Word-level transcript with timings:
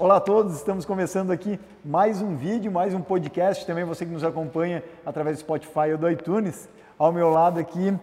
Olá 0.00 0.16
a 0.16 0.20
todos, 0.20 0.56
estamos 0.56 0.86
começando 0.86 1.30
aqui 1.30 1.60
mais 1.84 2.22
um 2.22 2.34
vídeo, 2.34 2.72
mais 2.72 2.94
um 2.94 3.02
podcast. 3.02 3.66
Também 3.66 3.84
você 3.84 4.06
que 4.06 4.10
nos 4.10 4.24
acompanha 4.24 4.82
através 5.04 5.36
do 5.36 5.40
Spotify 5.40 5.92
ou 5.92 5.98
do 5.98 6.10
iTunes. 6.10 6.70
Ao 6.98 7.12
meu 7.12 7.28
lado 7.28 7.60
aqui 7.60 7.94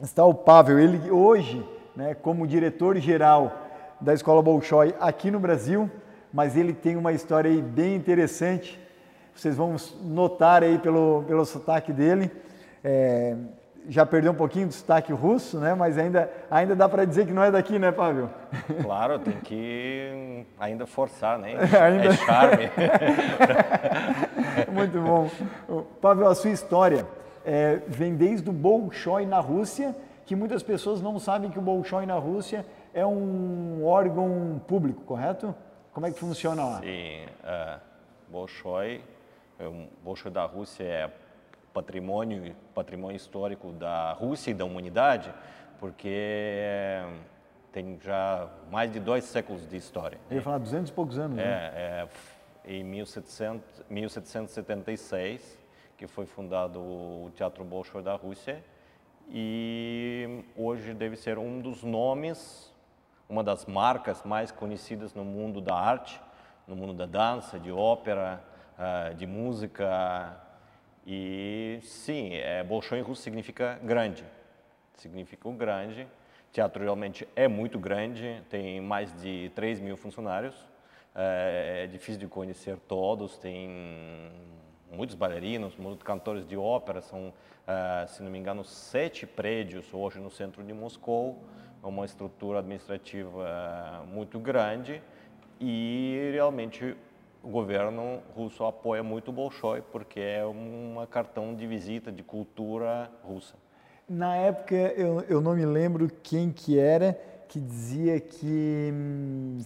está 0.00 0.24
o 0.24 0.32
Pavel. 0.32 0.78
Ele 0.78 1.10
hoje, 1.10 1.68
né, 1.96 2.14
como 2.14 2.46
diretor-geral 2.46 3.52
da 4.00 4.14
Escola 4.14 4.40
Bolshoi 4.40 4.94
aqui 5.00 5.28
no 5.32 5.40
Brasil, 5.40 5.90
mas 6.32 6.56
ele 6.56 6.72
tem 6.72 6.94
uma 6.94 7.12
história 7.12 7.50
aí 7.50 7.60
bem 7.60 7.96
interessante. 7.96 8.78
Vocês 9.34 9.56
vão 9.56 9.74
notar 10.04 10.62
aí 10.62 10.78
pelo, 10.78 11.24
pelo 11.26 11.44
sotaque 11.44 11.92
dele. 11.92 12.30
É, 12.84 13.34
já 13.88 14.04
perdeu 14.04 14.32
um 14.32 14.34
pouquinho 14.34 14.66
do 14.66 14.72
sotaque 14.72 15.12
russo, 15.12 15.58
né? 15.58 15.74
Mas 15.74 15.96
ainda, 15.98 16.30
ainda 16.50 16.74
dá 16.74 16.88
para 16.88 17.04
dizer 17.04 17.26
que 17.26 17.32
não 17.32 17.42
é 17.42 17.50
daqui, 17.50 17.78
né, 17.78 17.92
Pavel? 17.92 18.28
Claro, 18.82 19.18
tem 19.18 19.40
que 19.40 20.44
ainda 20.58 20.86
forçar, 20.86 21.38
né? 21.38 21.54
ainda... 21.80 22.06
É 22.06 22.12
charme. 22.12 22.70
Muito 24.72 25.00
bom. 25.00 25.30
Pavel, 26.00 26.28
a 26.28 26.34
sua 26.34 26.50
história 26.50 27.06
é, 27.44 27.80
vem 27.86 28.14
desde 28.14 28.50
o 28.50 28.52
Bolshoi 28.52 29.24
na 29.24 29.38
Rússia, 29.38 29.94
que 30.24 30.34
muitas 30.34 30.62
pessoas 30.62 31.00
não 31.00 31.18
sabem 31.18 31.50
que 31.50 31.58
o 31.58 31.62
Bolshoi 31.62 32.06
na 32.06 32.16
Rússia 32.16 32.66
é 32.92 33.06
um 33.06 33.84
órgão 33.84 34.60
público, 34.66 35.02
correto? 35.02 35.54
Como 35.92 36.06
é 36.06 36.10
que 36.10 36.18
funciona 36.18 36.64
lá? 36.64 36.80
Sim, 36.80 37.24
uh, 37.44 37.80
Bolshoi, 38.28 39.00
o 39.60 39.86
Bolshoi 40.02 40.30
da 40.30 40.44
Rússia 40.44 40.82
é 40.82 41.10
patrimônio, 41.76 42.56
patrimônio 42.74 43.16
histórico 43.16 43.70
da 43.72 44.12
Rússia 44.12 44.50
e 44.50 44.54
da 44.54 44.64
humanidade, 44.64 45.30
porque 45.78 47.02
tem 47.70 47.98
já 48.02 48.48
mais 48.70 48.90
de 48.90 48.98
dois 48.98 49.24
séculos 49.24 49.68
de 49.68 49.76
história. 49.76 50.18
Eu 50.30 50.36
ia 50.36 50.42
falar 50.42 50.56
200 50.56 50.88
e 50.88 50.92
poucos 50.94 51.18
anos, 51.18 51.38
é, 51.38 51.42
né? 51.42 51.70
É, 51.74 52.08
em 52.64 52.82
1700, 52.82 53.84
1776, 53.90 55.58
que 55.98 56.06
foi 56.06 56.24
fundado 56.24 56.80
o 56.80 57.30
Teatro 57.34 57.62
Bolshoi 57.62 58.02
da 58.02 58.14
Rússia, 58.14 58.64
e 59.28 60.42
hoje 60.56 60.94
deve 60.94 61.16
ser 61.16 61.36
um 61.36 61.60
dos 61.60 61.82
nomes, 61.82 62.72
uma 63.28 63.44
das 63.44 63.66
marcas 63.66 64.22
mais 64.24 64.50
conhecidas 64.50 65.12
no 65.12 65.26
mundo 65.26 65.60
da 65.60 65.74
arte, 65.74 66.18
no 66.66 66.74
mundo 66.74 66.94
da 66.94 67.04
dança, 67.04 67.60
de 67.60 67.70
ópera, 67.70 68.42
ah, 68.78 69.12
de 69.14 69.26
música, 69.26 70.40
e 71.06 71.78
sim, 71.82 72.34
é, 72.34 72.64
Bolshoi 72.64 72.98
em 72.98 73.02
russo 73.02 73.22
significa 73.22 73.78
grande. 73.80 74.24
Significa 74.96 75.48
o 75.48 75.52
grande. 75.52 76.06
Teatro 76.50 76.82
realmente 76.82 77.28
é 77.36 77.46
muito 77.46 77.78
grande, 77.78 78.42
tem 78.50 78.80
mais 78.80 79.12
de 79.22 79.52
3 79.54 79.78
mil 79.78 79.96
funcionários. 79.96 80.54
É, 81.14 81.82
é 81.84 81.86
difícil 81.86 82.18
de 82.18 82.26
conhecer 82.26 82.76
todos, 82.88 83.38
tem 83.38 84.32
muitos 84.90 85.14
bailarinos, 85.14 85.76
muitos 85.76 86.02
cantores 86.02 86.44
de 86.44 86.56
ópera. 86.56 87.00
São, 87.00 87.28
uh, 87.28 88.08
se 88.08 88.20
não 88.22 88.30
me 88.30 88.38
engano, 88.38 88.64
sete 88.64 89.26
prédios 89.26 89.94
hoje 89.94 90.18
no 90.18 90.30
centro 90.30 90.64
de 90.64 90.72
Moscou. 90.72 91.38
É 91.84 91.86
uma 91.86 92.04
estrutura 92.04 92.58
administrativa 92.58 94.04
muito 94.08 94.40
grande 94.40 95.00
e 95.60 96.30
realmente 96.32 96.96
o 97.46 97.48
governo 97.48 98.20
russo 98.34 98.64
apoia 98.64 99.04
muito 99.04 99.28
o 99.28 99.32
Bolshoi 99.32 99.80
porque 99.92 100.18
é 100.18 100.44
um 100.44 101.06
cartão 101.08 101.54
de 101.54 101.64
visita 101.64 102.10
de 102.10 102.24
cultura 102.24 103.08
russa. 103.22 103.54
Na 104.08 104.34
época, 104.34 104.74
eu, 104.74 105.20
eu 105.28 105.40
não 105.40 105.54
me 105.54 105.64
lembro 105.64 106.10
quem 106.24 106.50
que 106.50 106.76
era 106.76 107.16
que 107.48 107.60
dizia 107.60 108.18
que 108.18 108.90
hum, 108.92 109.60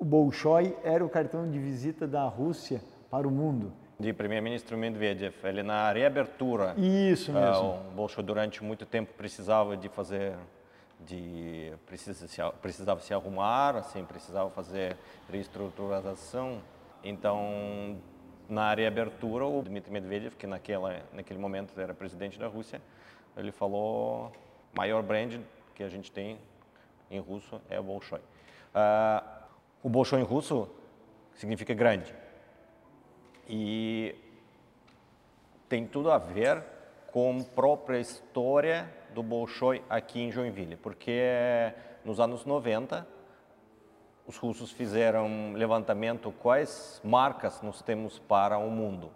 o 0.00 0.04
Bolshoi 0.04 0.76
era 0.82 1.04
o 1.04 1.08
cartão 1.08 1.48
de 1.48 1.60
visita 1.60 2.08
da 2.08 2.24
Rússia 2.24 2.82
para 3.08 3.26
o 3.26 3.30
mundo. 3.30 3.72
De 3.96 4.12
primeiro-ministro 4.12 4.76
Medvedev, 4.76 5.34
ele 5.44 5.62
na 5.62 5.92
reabertura. 5.92 6.74
Isso 6.76 7.32
mesmo. 7.32 7.68
Uh, 7.68 7.88
o 7.88 7.94
Bolshoi 7.94 8.24
durante 8.24 8.64
muito 8.64 8.84
tempo 8.84 9.12
precisava 9.16 9.76
de 9.76 9.88
fazer 9.88 10.34
de 11.06 11.72
precisa 11.86 12.26
se, 12.26 12.42
precisava 12.60 13.00
se 13.00 13.14
arrumar, 13.14 13.76
assim, 13.76 14.04
precisava 14.04 14.50
fazer 14.50 14.96
reestruturação 15.30 16.60
então, 17.02 17.98
na 18.48 18.74
reabertura, 18.74 19.46
o 19.46 19.62
Dmitry 19.62 19.90
Medvedev, 19.92 20.34
que 20.36 20.46
naquela, 20.46 21.02
naquele 21.12 21.38
momento 21.38 21.78
era 21.80 21.94
presidente 21.94 22.38
da 22.38 22.46
Rússia, 22.46 22.80
ele 23.36 23.52
falou: 23.52 24.32
maior 24.74 25.02
brand 25.02 25.40
que 25.74 25.82
a 25.82 25.88
gente 25.88 26.10
tem 26.10 26.38
em 27.10 27.18
russo 27.18 27.60
é 27.68 27.78
o 27.78 27.82
Bolshoi. 27.82 28.20
Uh, 28.20 29.40
o 29.82 29.88
Bolshoi 29.88 30.20
em 30.20 30.24
russo 30.24 30.68
significa 31.34 31.72
grande. 31.74 32.14
E 33.48 34.14
tem 35.68 35.86
tudo 35.86 36.10
a 36.10 36.18
ver 36.18 36.62
com 37.10 37.38
a 37.40 37.54
própria 37.54 37.98
história 37.98 38.92
do 39.14 39.22
Bolshoi 39.22 39.82
aqui 39.88 40.20
em 40.20 40.30
Joinville, 40.30 40.76
porque 40.76 41.72
nos 42.04 42.20
anos 42.20 42.44
90 42.44 43.06
os 44.30 44.36
russos 44.36 44.70
fizeram 44.70 45.54
levantamento 45.54 46.30
quais 46.30 47.00
marcas 47.02 47.60
nós 47.62 47.82
temos 47.82 48.20
para 48.20 48.58
o 48.58 48.70
mundo. 48.70 49.10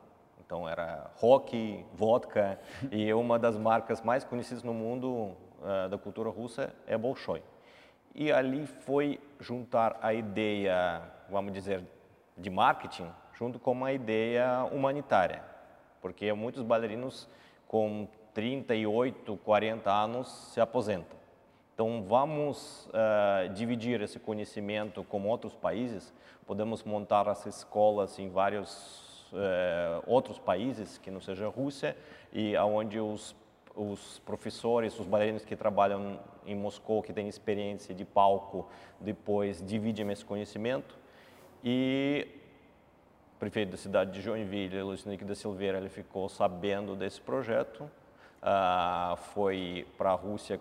Então 0.45 0.69
era 0.69 1.09
rock, 1.15 1.85
vodka 1.95 2.59
e 2.91 3.15
uma 3.15 3.39
das 3.39 3.57
marcas 3.57 4.01
mais 4.01 4.25
conhecidas 4.25 4.65
no 4.65 4.75
mundo 4.75 5.37
uh, 5.61 5.89
da 5.89 5.97
cultura 5.97 6.31
russa 6.31 6.75
é 6.85 6.99
Bolshoi. 6.99 7.45
E 8.13 8.33
ali 8.33 8.67
foi 8.67 9.21
juntar 9.39 9.97
a 10.03 10.13
ideia, 10.13 11.01
vamos 11.31 11.53
dizer, 11.53 11.85
de 12.37 12.51
marketing 12.51 13.09
junto 13.35 13.61
com 13.61 13.71
uma 13.71 13.93
ideia 13.93 14.65
humanitária, 14.73 15.45
porque 16.01 16.33
muitos 16.33 16.63
bailarinos 16.63 17.29
com 17.69 18.09
38, 18.33 19.37
40 19.45 19.93
anos 19.93 20.29
se 20.53 20.61
aposentam. 20.61 21.24
Então, 21.75 22.05
vamos 22.05 22.87
uh, 22.87 23.53
dividir 23.53 24.01
esse 24.01 24.21
conhecimento 24.21 25.03
com 25.03 25.27
outros 25.27 25.55
países. 25.57 26.15
Podemos 26.47 26.85
montar 26.85 27.29
as 27.29 27.47
escolas 27.47 28.17
em 28.21 28.29
vários 28.29 29.29
uh, 29.33 30.05
outros 30.07 30.39
países, 30.39 30.99
que 30.99 31.11
não 31.11 31.21
seja 31.21 31.49
Rússia, 31.49 31.97
e 32.33 32.55
aonde 32.55 33.01
os, 33.01 33.35
os 33.75 34.21
professores, 34.21 34.97
os 35.01 35.07
bailarinos 35.09 35.45
que 35.45 35.57
trabalham 35.57 36.21
em 36.47 36.55
Moscou, 36.55 37.03
que 37.03 37.13
têm 37.13 37.27
experiência 37.27 37.93
de 37.93 38.05
palco, 38.05 38.69
depois 39.01 39.61
dividem 39.61 40.09
esse 40.13 40.25
conhecimento. 40.25 40.97
E 41.65 42.29
o 43.35 43.39
prefeito 43.41 43.73
da 43.73 43.77
cidade 43.77 44.13
de 44.13 44.21
Joinville, 44.21 44.77
Henrique 45.07 45.25
da 45.25 45.35
Silveira, 45.35 45.79
ele 45.79 45.89
ficou 45.89 46.29
sabendo 46.29 46.95
desse 46.95 47.21
projeto 47.21 47.91
Uh, 48.45 49.17
foi 49.33 49.87
para 49.97 50.11
a 50.11 50.15
Rússia 50.15 50.61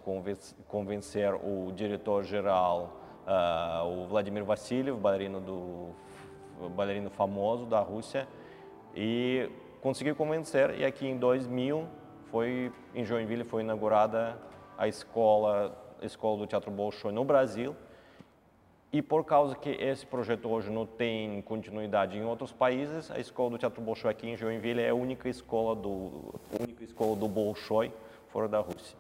convencer 0.70 1.34
o 1.34 1.70
diretor-geral, 1.74 2.98
uh, 3.28 3.86
o 3.86 4.08
Vladimir 4.08 4.46
Vassiliev, 4.46 4.98
bailarino, 4.98 5.42
do, 5.42 5.90
bailarino 6.70 7.10
famoso 7.10 7.66
da 7.66 7.82
Rússia, 7.82 8.26
e 8.96 9.50
conseguiu 9.82 10.16
convencer. 10.16 10.80
E 10.80 10.86
aqui 10.86 11.06
em 11.06 11.18
2000, 11.18 11.86
foi, 12.32 12.72
em 12.96 13.04
Joinville, 13.04 13.44
foi 13.44 13.64
inaugurada 13.64 14.38
a 14.78 14.88
escola, 14.88 15.78
a 16.02 16.06
escola 16.06 16.38
do 16.38 16.48
Teatro 16.48 16.72
Bolshoi 16.72 17.12
no 17.12 17.26
Brasil, 17.26 17.76
e 18.94 19.02
por 19.02 19.26
causa 19.26 19.56
que 19.56 19.72
esse 19.72 20.06
projeto 20.06 20.48
hoje 20.48 20.70
não 20.70 20.86
tem 20.86 21.42
continuidade 21.42 22.16
em 22.16 22.24
outros 22.24 22.54
países, 22.54 23.10
a 23.10 23.20
escola 23.20 23.50
do 23.50 23.58
Teatro 23.58 23.82
Bolshoi 23.82 24.12
aqui 24.12 24.30
em 24.30 24.38
Joinville 24.38 24.82
é 24.82 24.90
a 24.90 24.96
única 24.96 25.28
escola 25.28 25.76
do 25.76 26.40
única 26.60 26.84
escola 26.84 27.16
do 27.16 27.28
Bolshoi 27.28 27.92
fora 28.28 28.48
da 28.48 28.60
Rússia. 28.60 28.96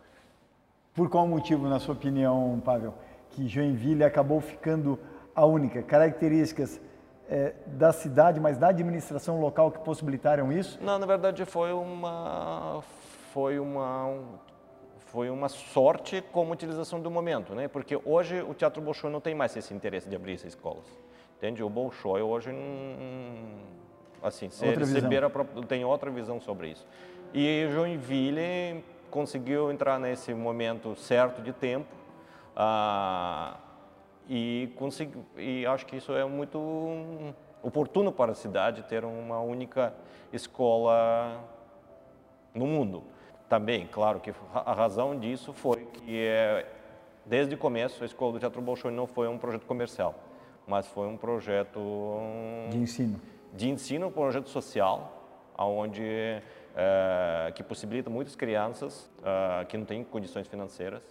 Por 0.95 1.09
qual 1.09 1.27
motivo, 1.27 1.69
na 1.69 1.79
sua 1.79 1.93
opinião, 1.93 2.59
Pavel, 2.65 2.95
que 3.29 3.47
Joinville 3.47 4.03
acabou 4.03 4.41
ficando 4.41 4.97
a 5.35 5.45
única? 5.45 5.84
Características 5.84 6.81
é, 7.29 7.53
da 7.67 7.93
cidade, 7.93 8.39
mas 8.39 8.57
da 8.57 8.69
administração 8.69 9.39
local 9.39 9.72
que 9.72 9.79
possibilitaram 9.79 10.51
isso? 10.51 10.79
Não, 10.81 10.97
na 10.97 11.05
verdade 11.05 11.46
foi 11.46 11.72
uma 11.72 12.81
foi 13.31 13.59
uma 13.59 14.09
foi 15.13 15.29
uma 15.29 15.47
sorte 15.47 16.23
como 16.31 16.53
utilização 16.53 16.99
do 16.99 17.11
momento, 17.11 17.53
né? 17.53 17.67
Porque 17.67 17.99
hoje 18.03 18.41
o 18.41 18.55
Teatro 18.55 18.81
Bolshoi 18.81 19.11
não 19.11 19.21
tem 19.21 19.35
mais 19.35 19.55
esse 19.55 19.71
interesse 19.71 20.09
de 20.09 20.15
abrir 20.15 20.33
essas 20.33 20.47
escolas. 20.47 20.87
Entende? 21.37 21.61
O 21.61 21.69
Bolshoi 21.69 22.23
hoje 22.23 22.49
assim, 24.23 24.49
se 24.49 24.65
outra 24.65 24.83
receber 24.83 25.21
tem 25.67 25.85
outra 25.85 26.09
visão 26.09 26.41
sobre 26.41 26.69
isso. 26.69 26.87
E 27.31 27.67
Joinville 27.71 28.83
conseguiu 29.11 29.71
entrar 29.71 29.99
nesse 29.99 30.33
momento 30.33 30.95
certo 30.95 31.43
de 31.43 31.53
tempo 31.53 31.93
ah, 32.55 33.57
e 34.27 34.67
e 35.37 35.63
acho 35.67 35.85
que 35.85 35.97
isso 35.97 36.11
é 36.13 36.25
muito 36.25 36.57
oportuno 37.61 38.11
para 38.11 38.31
a 38.31 38.35
cidade 38.35 38.81
ter 38.81 39.05
uma 39.05 39.39
única 39.41 39.93
escola 40.31 41.39
no 42.51 42.65
mundo. 42.65 43.12
Também, 43.49 43.87
claro 43.91 44.19
que 44.19 44.34
a 44.53 44.73
razão 44.73 45.17
disso 45.17 45.53
foi 45.53 45.85
que, 45.85 46.25
é, 46.25 46.66
desde 47.25 47.55
o 47.55 47.57
começo, 47.57 48.03
a 48.03 48.05
Escola 48.05 48.34
do 48.34 48.40
Teatro 48.40 48.61
Bolshoi 48.61 48.91
não 48.91 49.05
foi 49.05 49.28
um 49.28 49.37
projeto 49.37 49.66
comercial. 49.66 50.16
mas 50.66 50.87
foi 50.87 51.07
um 51.07 51.17
projeto 51.17 51.78
de 52.69 52.78
ensino, 52.78 53.22
de 53.51 53.69
ensino, 53.69 54.07
um 54.07 54.11
projeto 54.11 54.47
social, 54.49 55.51
aonde 55.57 56.01
é, 56.75 57.51
que 57.53 57.61
possibilita 57.61 58.09
muitas 58.09 58.34
crianças 58.34 59.11
uh, 59.19 59.66
que 59.67 59.78
não 59.78 59.85
têm 59.85 60.03
condições 60.03 60.47
financeiras, 60.47 61.03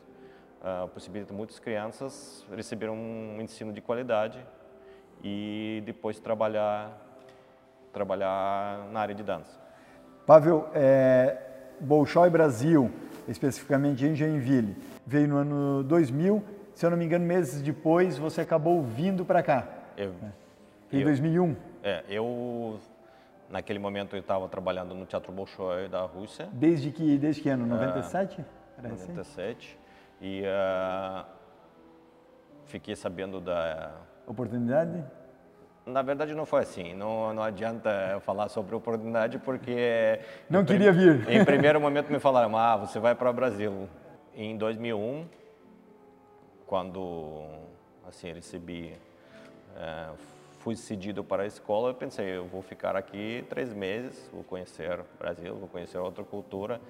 possibilita 0.94 1.34
muitas 1.34 1.58
crianças 1.58 2.46
receber 2.54 2.88
um 2.88 3.36
ensino 3.40 3.72
de 3.72 3.80
qualidade 3.80 4.38
e 5.22 5.82
depois 5.84 6.20
trabalhar 6.20 6.98
trabalhar 7.92 8.88
na 8.90 9.00
área 9.00 9.14
de 9.14 9.22
dança. 9.22 9.60
Pavel, 10.26 10.68
é, 10.72 11.51
Bolshoi 11.82 12.30
Brasil, 12.30 12.90
especificamente 13.26 14.06
em 14.06 14.14
Joinville, 14.14 14.76
veio 15.06 15.28
no 15.28 15.36
ano 15.36 15.82
2000. 15.82 16.42
Se 16.74 16.86
eu 16.86 16.90
não 16.90 16.96
me 16.96 17.04
engano, 17.04 17.24
meses 17.26 17.60
depois 17.60 18.16
você 18.16 18.40
acabou 18.40 18.82
vindo 18.82 19.24
para 19.24 19.42
cá. 19.42 19.68
Eu, 19.96 20.14
em 20.92 21.00
eu, 21.00 21.04
2001. 21.04 21.56
É, 21.82 22.04
eu 22.08 22.78
naquele 23.50 23.78
momento 23.78 24.16
eu 24.16 24.20
estava 24.20 24.48
trabalhando 24.48 24.94
no 24.94 25.04
Teatro 25.04 25.32
Bolshoi 25.32 25.88
da 25.88 26.02
Rússia. 26.02 26.48
Desde 26.52 26.90
que 26.90 27.18
desde 27.18 27.42
que 27.42 27.48
ano? 27.48 27.66
97? 27.66 28.40
Uh, 28.40 28.88
97. 28.88 29.78
E 30.20 30.42
uh, 30.42 31.26
fiquei 32.66 32.94
sabendo 32.94 33.40
da 33.40 33.92
oportunidade. 34.26 35.04
Na 35.84 36.00
verdade 36.00 36.32
não 36.32 36.46
foi 36.46 36.60
assim, 36.60 36.94
não, 36.94 37.34
não 37.34 37.42
adianta 37.42 38.20
falar 38.24 38.48
sobre 38.48 38.74
oportunidade 38.74 39.38
porque... 39.38 40.20
Não 40.48 40.64
queria 40.64 40.92
vir. 40.92 41.28
Em 41.28 41.44
primeiro 41.44 41.80
momento 41.80 42.12
me 42.12 42.20
falaram, 42.20 42.56
ah, 42.56 42.76
você 42.76 43.00
vai 43.00 43.16
para 43.16 43.28
o 43.28 43.32
Brasil. 43.32 43.88
Em 44.34 44.56
2001, 44.56 45.26
quando 46.66 47.44
assim 48.06 48.32
recebi, 48.32 48.96
é, 49.76 50.10
fui 50.60 50.76
cedido 50.76 51.24
para 51.24 51.42
a 51.42 51.46
escola, 51.46 51.90
eu 51.90 51.94
pensei, 51.94 52.36
eu 52.36 52.46
vou 52.46 52.62
ficar 52.62 52.94
aqui 52.94 53.44
três 53.48 53.72
meses, 53.72 54.30
vou 54.32 54.44
conhecer 54.44 55.00
o 55.00 55.18
Brasil, 55.18 55.56
vou 55.56 55.68
conhecer 55.68 55.98
outra 55.98 56.22
cultura, 56.22 56.80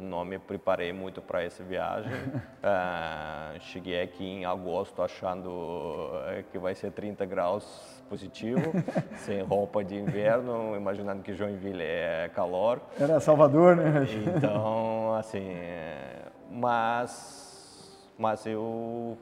não 0.00 0.24
me 0.24 0.38
preparei 0.38 0.92
muito 0.92 1.20
para 1.20 1.42
essa 1.42 1.62
viagem. 1.62 2.12
uh, 2.12 3.58
cheguei 3.60 4.00
aqui 4.02 4.24
em 4.24 4.44
agosto 4.44 5.02
achando 5.02 6.10
eh, 6.28 6.44
que 6.50 6.58
vai 6.58 6.74
ser 6.74 6.92
30 6.92 7.24
graus 7.26 8.02
positivo, 8.08 8.72
sem 9.18 9.42
roupa 9.42 9.84
de 9.84 9.96
inverno, 9.96 10.74
imaginando 10.76 11.22
que 11.22 11.34
Joinville 11.34 11.82
é 11.82 12.30
calor. 12.34 12.80
Era 12.98 13.20
Salvador, 13.20 13.76
né? 13.76 14.06
Então, 14.36 15.14
assim, 15.14 15.54
mas, 16.50 18.10
mas 18.18 18.44
eu 18.46 19.16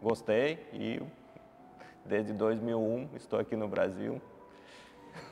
gostei 0.00 0.64
e 0.72 1.02
desde 2.04 2.32
2001 2.32 3.08
estou 3.16 3.38
aqui 3.38 3.56
no 3.56 3.68
Brasil. 3.68 4.20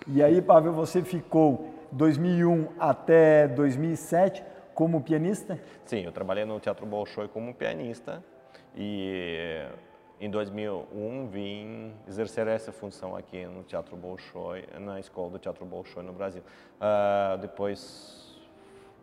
E 0.07 0.23
aí, 0.23 0.41
Pavel, 0.41 0.73
você 0.73 1.03
ficou 1.03 1.75
2001 1.93 2.69
até 2.79 3.49
2007 3.49 4.45
como 4.75 5.01
pianista? 5.01 5.59
Sim, 5.85 6.03
eu 6.03 6.13
trabalhei 6.13 6.45
no 6.45 6.61
Teatro 6.61 6.85
Bolshoi 6.85 7.29
como 7.29 7.55
pianista 7.55 8.23
e 8.75 9.65
em 10.21 10.31
2001 10.31 11.29
vim 11.29 11.95
exercer 12.07 12.47
essa 12.47 12.71
função 12.73 13.17
aqui 13.17 13.47
no 13.47 13.63
Teatro 13.63 13.97
Bolshoi, 13.97 14.65
na 14.79 15.01
escola 15.01 15.31
do 15.31 15.39
Teatro 15.39 15.65
Bolshoi 15.65 16.03
no 16.03 16.13
Brasil. 16.13 16.43
Uh, 16.77 17.39
depois, 17.39 18.39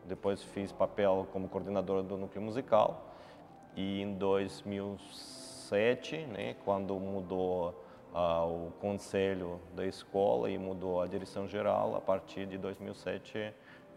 depois 0.05 0.43
fiz 0.43 0.71
papel 0.71 1.27
como 1.31 1.49
coordenador 1.49 2.03
do 2.03 2.17
núcleo 2.17 2.41
musical 2.41 3.09
e 3.75 4.01
em 4.01 4.13
2007, 4.13 6.17
né, 6.27 6.55
quando 6.63 6.93
mudou 6.99 7.82
uh, 8.13 8.67
o 8.67 8.71
conselho 8.79 9.59
da 9.75 9.85
escola 9.85 10.49
e 10.49 10.57
mudou 10.57 11.01
a 11.01 11.07
direção 11.07 11.47
geral. 11.47 11.95
A 11.95 12.01
partir 12.01 12.45
de 12.45 12.57
2007 12.57 13.53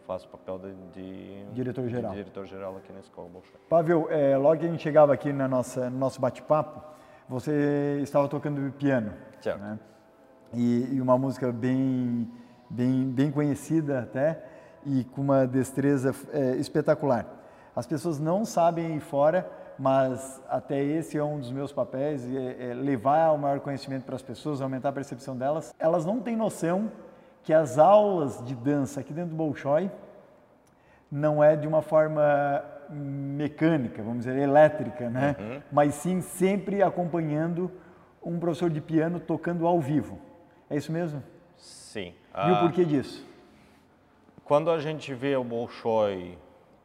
faço 0.06 0.28
papel 0.28 0.58
de, 0.58 0.74
de 0.92 1.44
diretor 1.52 1.88
geral. 1.88 2.12
De 2.12 2.18
diretor 2.18 2.46
geral 2.46 2.76
aqui 2.76 2.92
na 2.92 3.00
escola 3.00 3.28
Bolshoi. 3.28 3.58
Pavel, 3.68 4.06
é, 4.10 4.36
logo 4.36 4.60
que 4.60 4.66
a 4.66 4.70
gente 4.70 4.82
chegava 4.82 5.12
aqui 5.12 5.32
na 5.32 5.48
nossa, 5.48 5.90
no 5.90 5.98
nosso 5.98 6.20
bate-papo, 6.20 6.80
você 7.28 7.98
estava 8.02 8.28
tocando 8.28 8.72
piano, 8.72 9.12
certo? 9.40 9.60
Né? 9.60 9.78
E, 10.54 10.94
e, 10.94 11.00
uma 11.00 11.18
música 11.18 11.50
bem, 11.50 12.30
bem, 12.70 13.10
bem 13.10 13.32
conhecida 13.32 13.98
até 13.98 14.44
e 14.84 15.02
com 15.02 15.20
uma 15.20 15.44
destreza 15.44 16.14
é, 16.32 16.54
espetacular. 16.54 17.26
As 17.74 17.84
pessoas 17.84 18.20
não 18.20 18.44
sabem 18.44 19.00
fora 19.00 19.50
mas 19.78 20.42
até 20.48 20.82
esse 20.82 21.18
é 21.18 21.24
um 21.24 21.38
dos 21.38 21.52
meus 21.52 21.72
papéis, 21.72 22.26
é, 22.34 22.70
é 22.70 22.74
levar 22.74 23.32
o 23.32 23.38
maior 23.38 23.60
conhecimento 23.60 24.04
para 24.04 24.16
as 24.16 24.22
pessoas, 24.22 24.60
aumentar 24.60 24.88
a 24.90 24.92
percepção 24.92 25.36
delas. 25.36 25.74
Elas 25.78 26.04
não 26.04 26.20
têm 26.20 26.36
noção 26.36 26.90
que 27.42 27.52
as 27.52 27.78
aulas 27.78 28.42
de 28.44 28.54
dança 28.54 29.00
aqui 29.00 29.12
dentro 29.12 29.30
do 29.30 29.36
Bolshoi 29.36 29.90
não 31.10 31.42
é 31.42 31.54
de 31.54 31.68
uma 31.68 31.82
forma 31.82 32.64
mecânica, 32.90 34.02
vamos 34.02 34.24
dizer, 34.24 34.36
elétrica, 34.36 35.08
né? 35.08 35.36
Uhum. 35.38 35.62
Mas 35.70 35.94
sim 35.94 36.20
sempre 36.20 36.82
acompanhando 36.82 37.70
um 38.22 38.38
professor 38.38 38.70
de 38.70 38.80
piano 38.80 39.20
tocando 39.20 39.66
ao 39.66 39.80
vivo. 39.80 40.18
É 40.68 40.76
isso 40.76 40.90
mesmo? 40.90 41.22
Sim. 41.56 42.14
E 42.34 42.50
o 42.50 42.60
porquê 42.60 42.84
disso? 42.84 43.24
Quando 44.44 44.70
a 44.70 44.78
gente 44.78 45.14
vê 45.14 45.36
o 45.36 45.44
Bolshoi 45.44 46.36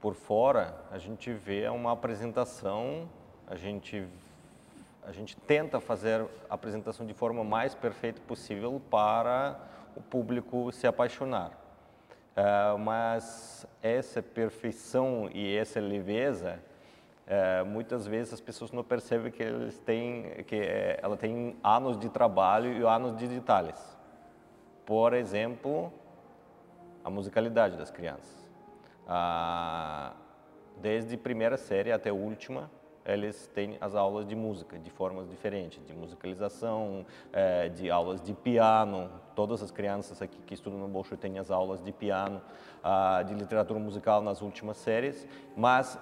por 0.02 0.16
fora, 0.16 0.76
a 0.92 0.98
gente 0.98 1.32
vê 1.32 1.70
uma 1.70 1.92
apresentação, 1.92 3.08
a 3.46 3.56
gente, 3.56 4.08
a 5.04 5.12
gente 5.12 5.38
tenta 5.38 5.80
fazer 5.80 6.26
a 6.50 6.56
apresentação 6.56 7.06
de 7.06 7.14
forma 7.14 7.44
mais 7.44 7.76
perfeita 7.76 8.20
possível 8.28 8.82
para 8.90 9.60
o 9.96 10.02
público 10.02 10.72
se 10.72 10.88
apaixonar. 10.88 11.52
Uh, 12.32 12.80
mas 12.80 13.68
essa 13.84 14.24
perfeição 14.24 15.30
e 15.32 15.56
essa 15.56 15.80
leveza, 15.80 16.60
uh, 17.28 17.66
muitas 17.66 18.08
vezes 18.08 18.34
as 18.34 18.42
pessoas 18.42 18.72
não 18.72 18.84
percebem 18.84 19.32
que 19.32 19.44
eles 19.44 19.78
têm, 19.80 20.44
que 20.48 20.56
uh, 20.56 20.98
ela 21.00 21.16
tem 21.16 21.56
anos 21.64 22.00
de 22.00 22.10
trabalho 22.10 22.74
e 22.74 22.84
anos 22.84 23.16
de 23.18 23.28
detalhes. 23.28 23.80
Por 24.84 25.14
exemplo, 25.14 25.94
a 27.04 27.10
musicalidade 27.10 27.78
das 27.78 27.92
crianças 27.92 28.41
ah, 29.14 30.14
desde 30.78 31.18
primeira 31.18 31.58
série 31.58 31.92
até 31.92 32.14
última, 32.14 32.72
eles 33.06 33.46
têm 33.48 33.78
as 33.82 33.94
aulas 33.94 34.26
de 34.26 34.38
música 34.38 34.80
de 34.80 34.90
formas 34.90 35.28
diferentes, 35.28 35.86
de 35.86 35.94
musicalização, 35.94 37.06
é, 37.34 37.68
de 37.68 37.92
aulas 37.92 38.22
de 38.22 38.34
piano. 38.34 39.12
Todas 39.36 39.62
as 39.62 39.70
crianças 39.70 40.22
aqui 40.22 40.38
que 40.44 40.54
estudam 40.54 40.80
no 40.80 40.88
Bolshoi 40.88 41.18
têm 41.18 41.40
as 41.40 41.52
aulas 41.52 41.84
de 41.84 41.92
piano, 41.92 42.42
ah, 42.82 43.22
de 43.22 43.34
literatura 43.34 43.82
musical 43.82 44.22
nas 44.22 44.42
últimas 44.42 44.78
séries, 44.78 45.28
mas 45.58 46.00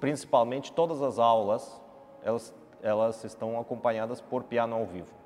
principalmente 0.00 0.72
todas 0.72 1.02
as 1.02 1.18
aulas 1.18 1.78
elas, 2.22 2.54
elas 2.82 3.24
estão 3.24 3.60
acompanhadas 3.60 4.22
por 4.22 4.44
piano 4.44 4.74
ao 4.74 4.86
vivo. 4.86 5.25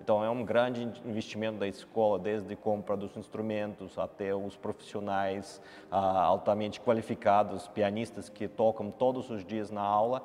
Então 0.00 0.22
é 0.24 0.30
um 0.30 0.44
grande 0.44 0.82
investimento 1.04 1.58
da 1.58 1.66
escola, 1.66 2.18
desde 2.18 2.54
compra 2.54 2.96
dos 2.96 3.16
instrumentos 3.16 3.98
até 3.98 4.34
os 4.34 4.56
profissionais 4.56 5.60
ah, 5.90 6.22
altamente 6.22 6.80
qualificados, 6.80 7.66
pianistas 7.68 8.28
que 8.28 8.46
tocam 8.46 8.90
todos 8.90 9.30
os 9.30 9.44
dias 9.44 9.70
na 9.70 9.82
aula, 9.82 10.22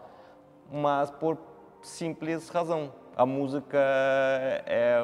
mas 0.72 1.10
por 1.10 1.38
simples 1.82 2.50
razão, 2.50 2.92
a 3.16 3.26
música 3.26 3.78
é, 4.66 5.02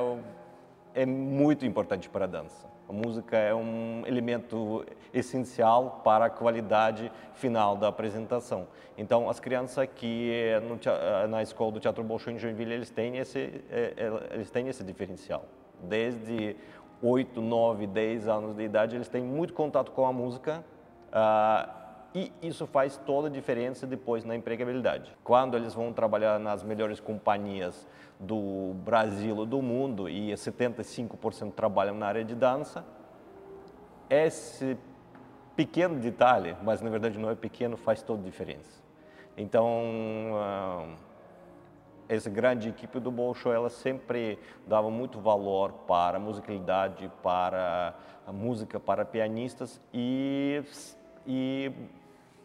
é 0.93 1.05
muito 1.05 1.65
importante 1.65 2.09
para 2.09 2.25
a 2.25 2.27
dança. 2.27 2.76
A 2.87 2.93
música 2.93 3.35
é 3.35 3.53
um 3.53 4.03
elemento 4.05 4.85
essencial 5.13 6.01
para 6.03 6.25
a 6.25 6.29
qualidade 6.29 7.11
final 7.33 7.75
da 7.75 7.89
apresentação. 7.89 8.67
Então, 8.97 9.29
as 9.29 9.39
crianças 9.39 9.77
aqui 9.77 10.31
no, 10.63 11.27
na 11.27 11.43
escola 11.43 11.71
do 11.73 11.79
Teatro 11.79 12.03
Bolshoi 12.03 12.33
em 12.33 12.39
Joinville, 12.39 12.73
eles 12.73 12.89
têm 12.89 13.17
esse, 13.17 13.61
é, 13.69 13.93
eles 14.31 14.49
têm 14.49 14.69
esse 14.69 14.83
diferencial. 14.83 15.43
Desde 15.83 16.55
8, 17.01 17.41
9, 17.41 17.87
10 17.87 18.27
anos 18.27 18.55
de 18.55 18.63
idade, 18.63 18.95
eles 18.95 19.09
têm 19.09 19.21
muito 19.21 19.53
contato 19.53 19.91
com 19.91 20.05
a 20.05 20.13
música 20.13 20.63
uh, 21.09 21.86
e 22.13 22.31
isso 22.41 22.65
faz 22.65 22.97
toda 22.97 23.27
a 23.27 23.31
diferença 23.31 23.85
depois 23.85 24.23
na 24.23 24.35
empregabilidade. 24.35 25.15
Quando 25.23 25.55
eles 25.55 25.73
vão 25.73 25.93
trabalhar 25.93 26.39
nas 26.39 26.63
melhores 26.63 26.99
companhias 26.99 27.87
do 28.19 28.73
Brasil 28.83 29.35
ou 29.37 29.45
do 29.45 29.61
mundo 29.61 30.09
e 30.09 30.31
75% 30.33 31.53
trabalham 31.53 31.95
na 31.95 32.07
área 32.07 32.23
de 32.23 32.33
dança, 32.33 32.85
esse 34.09 34.77
pequeno 35.55 35.99
detalhe, 35.99 36.55
mas 36.63 36.81
na 36.81 36.89
verdade 36.89 37.17
não 37.19 37.29
é 37.29 37.35
pequeno, 37.35 37.77
faz 37.77 38.01
toda 38.01 38.21
a 38.21 38.25
diferença. 38.25 38.81
Então, 39.35 39.67
uh, 40.33 40.95
essa 42.09 42.29
grande 42.29 42.69
equipe 42.69 42.99
do 42.99 43.11
Bolshoi, 43.11 43.55
ela 43.55 43.69
sempre 43.69 44.39
dava 44.65 44.89
muito 44.89 45.19
valor 45.19 45.73
para 45.87 46.17
a 46.17 46.19
musicalidade, 46.19 47.11
para 47.21 47.93
a 48.25 48.31
música, 48.31 48.79
para 48.79 49.05
pianistas 49.05 49.81
e, 49.93 50.63
e 51.25 51.71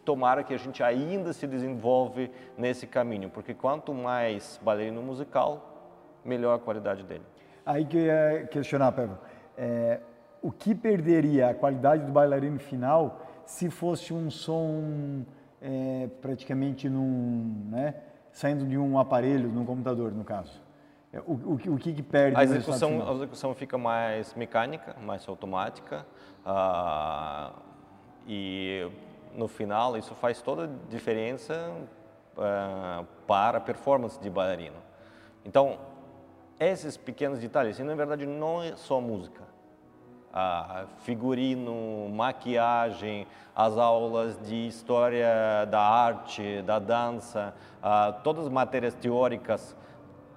tomara 0.03 0.43
que 0.43 0.53
a 0.53 0.57
gente 0.57 0.83
ainda 0.83 1.33
se 1.33 1.47
desenvolve 1.47 2.29
nesse 2.57 2.85
caminho, 2.85 3.29
porque 3.29 3.53
quanto 3.53 3.93
mais 3.93 4.59
bailarino 4.63 5.01
musical, 5.01 5.73
melhor 6.23 6.55
a 6.55 6.59
qualidade 6.59 7.03
dele. 7.03 7.23
Aí 7.65 7.85
que 7.85 7.97
eu 7.97 8.05
ia 8.05 8.47
questionar, 8.47 8.91
Pedro, 8.91 9.17
é, 9.57 9.99
o 10.41 10.51
que 10.51 10.75
perderia 10.75 11.49
a 11.49 11.53
qualidade 11.53 12.05
do 12.05 12.11
bailarino 12.11 12.59
final 12.59 13.21
se 13.45 13.69
fosse 13.69 14.13
um 14.13 14.29
som 14.29 15.23
é, 15.61 16.09
praticamente 16.21 16.89
num, 16.89 17.67
né, 17.69 17.95
saindo 18.31 18.65
de 18.65 18.77
um 18.77 18.99
aparelho, 18.99 19.49
num 19.49 19.65
computador, 19.65 20.11
no 20.11 20.23
caso? 20.23 20.61
É, 21.13 21.19
o, 21.19 21.33
o, 21.33 21.53
o 21.53 21.77
que, 21.77 21.93
que 21.93 22.03
perde 22.03 22.37
a 22.37 22.43
execução, 22.43 23.07
a 23.07 23.13
execução 23.13 23.53
fica 23.53 23.77
mais 23.77 24.33
mecânica, 24.33 24.95
mais 24.99 25.27
automática 25.29 26.05
uh, 26.45 27.53
e 28.27 28.89
no 29.35 29.47
final 29.47 29.97
isso 29.97 30.13
faz 30.15 30.41
toda 30.41 30.65
a 30.65 30.69
diferença 30.89 31.71
uh, 32.37 33.05
para 33.27 33.57
a 33.57 33.61
performance 33.61 34.19
de 34.19 34.29
bailarino. 34.29 34.77
Então, 35.45 35.77
esses 36.59 36.95
pequenos 36.95 37.39
detalhes, 37.39 37.79
e 37.79 37.83
na 37.83 37.95
verdade 37.95 38.25
não 38.25 38.61
é 38.61 38.75
só 38.75 39.01
música, 39.01 39.41
ah, 40.33 40.85
figurino, 40.99 42.09
maquiagem, 42.09 43.27
as 43.55 43.77
aulas 43.77 44.39
de 44.41 44.67
história 44.67 45.65
da 45.69 45.79
arte, 45.79 46.61
da 46.63 46.79
dança, 46.79 47.53
ah, 47.81 48.19
todas 48.23 48.45
as 48.45 48.51
matérias 48.51 48.95
teóricas, 48.95 49.75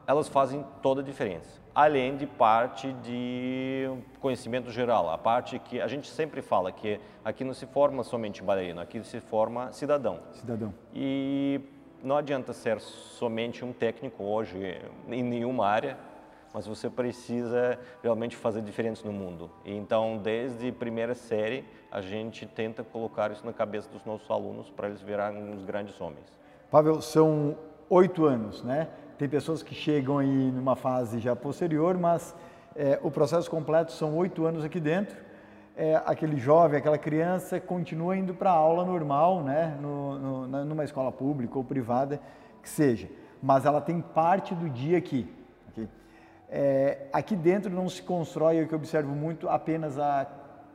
elas 0.06 0.28
fazem 0.28 0.64
toda 0.82 1.00
a 1.00 1.04
diferença. 1.04 1.65
Além 1.76 2.16
de 2.16 2.26
parte 2.26 2.90
de 3.02 3.86
conhecimento 4.18 4.70
geral, 4.70 5.10
a 5.10 5.18
parte 5.18 5.58
que 5.58 5.78
a 5.78 5.86
gente 5.86 6.08
sempre 6.08 6.40
fala 6.40 6.72
que 6.72 6.98
aqui 7.22 7.44
não 7.44 7.52
se 7.52 7.66
forma 7.66 8.02
somente 8.02 8.42
bailarino, 8.42 8.80
aqui 8.80 9.04
se 9.04 9.20
forma 9.20 9.70
cidadão. 9.72 10.20
Cidadão. 10.32 10.72
E 10.94 11.60
não 12.02 12.16
adianta 12.16 12.54
ser 12.54 12.80
somente 12.80 13.62
um 13.62 13.74
técnico 13.74 14.24
hoje 14.24 14.80
em 15.06 15.22
nenhuma 15.22 15.66
área, 15.66 15.98
mas 16.54 16.66
você 16.66 16.88
precisa 16.88 17.78
realmente 18.02 18.34
fazer 18.36 18.62
diferença 18.62 19.06
no 19.06 19.12
mundo. 19.12 19.50
Então, 19.62 20.16
desde 20.16 20.72
primeira 20.72 21.14
série, 21.14 21.62
a 21.92 22.00
gente 22.00 22.46
tenta 22.46 22.82
colocar 22.82 23.30
isso 23.30 23.44
na 23.44 23.52
cabeça 23.52 23.86
dos 23.90 24.02
nossos 24.06 24.30
alunos 24.30 24.70
para 24.70 24.88
eles 24.88 25.02
virarem 25.02 25.52
uns 25.52 25.62
grandes 25.62 26.00
homens. 26.00 26.24
Pavel, 26.70 27.02
são 27.02 27.54
oito 27.90 28.24
anos, 28.24 28.62
né? 28.62 28.88
Tem 29.18 29.28
pessoas 29.28 29.62
que 29.62 29.74
chegam 29.74 30.18
aí 30.18 30.50
numa 30.50 30.76
fase 30.76 31.18
já 31.18 31.34
posterior, 31.34 31.96
mas 31.96 32.34
é, 32.74 33.00
o 33.02 33.10
processo 33.10 33.50
completo 33.50 33.92
são 33.92 34.14
oito 34.16 34.44
anos 34.44 34.62
aqui 34.62 34.78
dentro. 34.78 35.16
É, 35.74 36.00
aquele 36.04 36.36
jovem, 36.36 36.78
aquela 36.78 36.98
criança 36.98 37.58
continua 37.58 38.14
indo 38.14 38.34
para 38.34 38.50
a 38.50 38.54
aula 38.54 38.84
normal, 38.84 39.42
né? 39.42 39.76
No, 39.80 40.46
no, 40.46 40.64
numa 40.66 40.84
escola 40.84 41.10
pública 41.10 41.56
ou 41.56 41.64
privada, 41.64 42.20
que 42.62 42.68
seja. 42.68 43.08
Mas 43.42 43.64
ela 43.64 43.80
tem 43.80 44.02
parte 44.02 44.54
do 44.54 44.68
dia 44.68 44.98
aqui. 44.98 45.26
É, 46.48 47.08
aqui 47.12 47.34
dentro 47.34 47.70
não 47.72 47.88
se 47.88 48.02
constrói, 48.02 48.62
o 48.62 48.68
que 48.68 48.74
eu 48.74 48.78
observo 48.78 49.14
muito, 49.14 49.48
apenas 49.48 49.98
a 49.98 50.26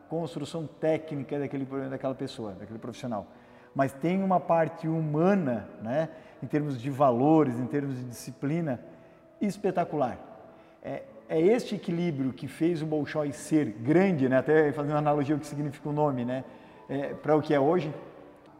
construção 0.10 0.68
técnica 0.68 1.40
daquele, 1.40 1.66
daquela 1.90 2.16
pessoa, 2.16 2.54
daquele 2.54 2.80
profissional. 2.80 3.28
Mas 3.74 3.94
tem 3.94 4.22
uma 4.22 4.40
parte 4.40 4.88
humana, 4.88 5.70
né, 5.82 6.10
em 6.42 6.48
termos 6.48 6.82
de 6.82 6.90
valores, 6.90 7.60
em 7.60 7.66
termos 7.66 7.98
de 7.98 8.04
disciplina, 8.06 8.80
espetacular. 9.40 10.20
É, 10.84 11.04
é 11.30 11.40
este 11.40 11.76
equilíbrio 11.76 12.34
que 12.34 12.48
fez 12.48 12.82
o 12.82 12.86
Bolshoi 12.86 13.32
ser 13.32 13.66
grande, 13.66 14.28
né, 14.28 14.38
até 14.38 14.72
fazendo 14.72 14.98
analogia 14.98 15.36
o 15.36 15.40
que 15.40 15.48
significa 15.48 15.90
o 15.90 15.94
nome, 15.94 16.26
né, 16.26 16.44
é, 16.90 17.14
para 17.14 17.36
o 17.36 17.42
que 17.42 17.54
é 17.54 17.60
hoje. 17.60 17.94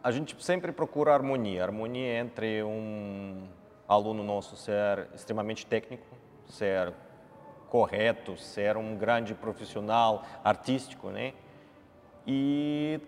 A 0.02 0.10
gente 0.10 0.34
sempre 0.42 0.72
procura 0.72 1.12
harmonia, 1.12 1.62
harmonia 1.62 2.18
entre 2.18 2.62
um 2.62 3.46
aluno 3.86 4.24
nosso 4.24 4.56
ser 4.56 5.08
extremamente 5.14 5.66
técnico, 5.66 6.06
ser 6.46 6.92
correto, 7.68 8.36
ser 8.36 8.76
um 8.76 8.96
grande 8.96 9.34
profissional 9.34 10.24
artístico, 10.44 11.10
né? 11.10 11.32
E 12.26 13.00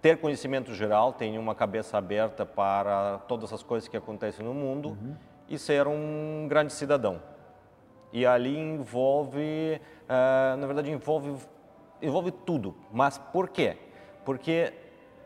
ter 0.00 0.18
conhecimento 0.18 0.74
geral, 0.74 1.12
ter 1.12 1.36
uma 1.38 1.54
cabeça 1.54 1.98
aberta 1.98 2.46
para 2.46 3.18
todas 3.28 3.52
as 3.52 3.62
coisas 3.62 3.88
que 3.88 3.96
acontecem 3.96 4.44
no 4.44 4.54
mundo 4.54 4.90
uhum. 4.90 5.14
e 5.48 5.58
ser 5.58 5.86
um 5.86 6.46
grande 6.48 6.72
cidadão. 6.72 7.20
E 8.12 8.26
ali 8.26 8.58
envolve, 8.58 9.80
uh, 10.04 10.56
na 10.56 10.66
verdade, 10.66 10.90
envolve, 10.90 11.36
envolve 12.02 12.30
tudo. 12.30 12.74
Mas 12.90 13.18
por 13.18 13.48
quê? 13.48 13.76
Porque 14.24 14.72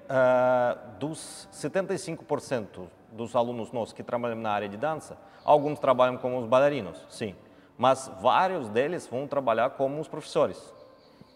uh, 0.05 0.99
dos 0.99 1.49
75% 1.53 2.89
dos 3.13 3.37
alunos 3.37 3.73
nossos 3.73 3.93
que 3.95 4.03
trabalham 4.03 4.37
na 4.37 4.51
área 4.51 4.69
de 4.69 4.77
dança, 4.77 5.17
alguns 5.45 5.79
trabalham 5.79 6.17
como 6.17 6.39
os 6.39 6.47
bailarinos, 6.47 7.07
sim 7.09 7.35
mas 7.77 8.11
vários 8.21 8.69
deles 8.69 9.07
vão 9.07 9.27
trabalhar 9.27 9.71
como 9.71 10.01
os 10.01 10.09
professores. 10.09 10.74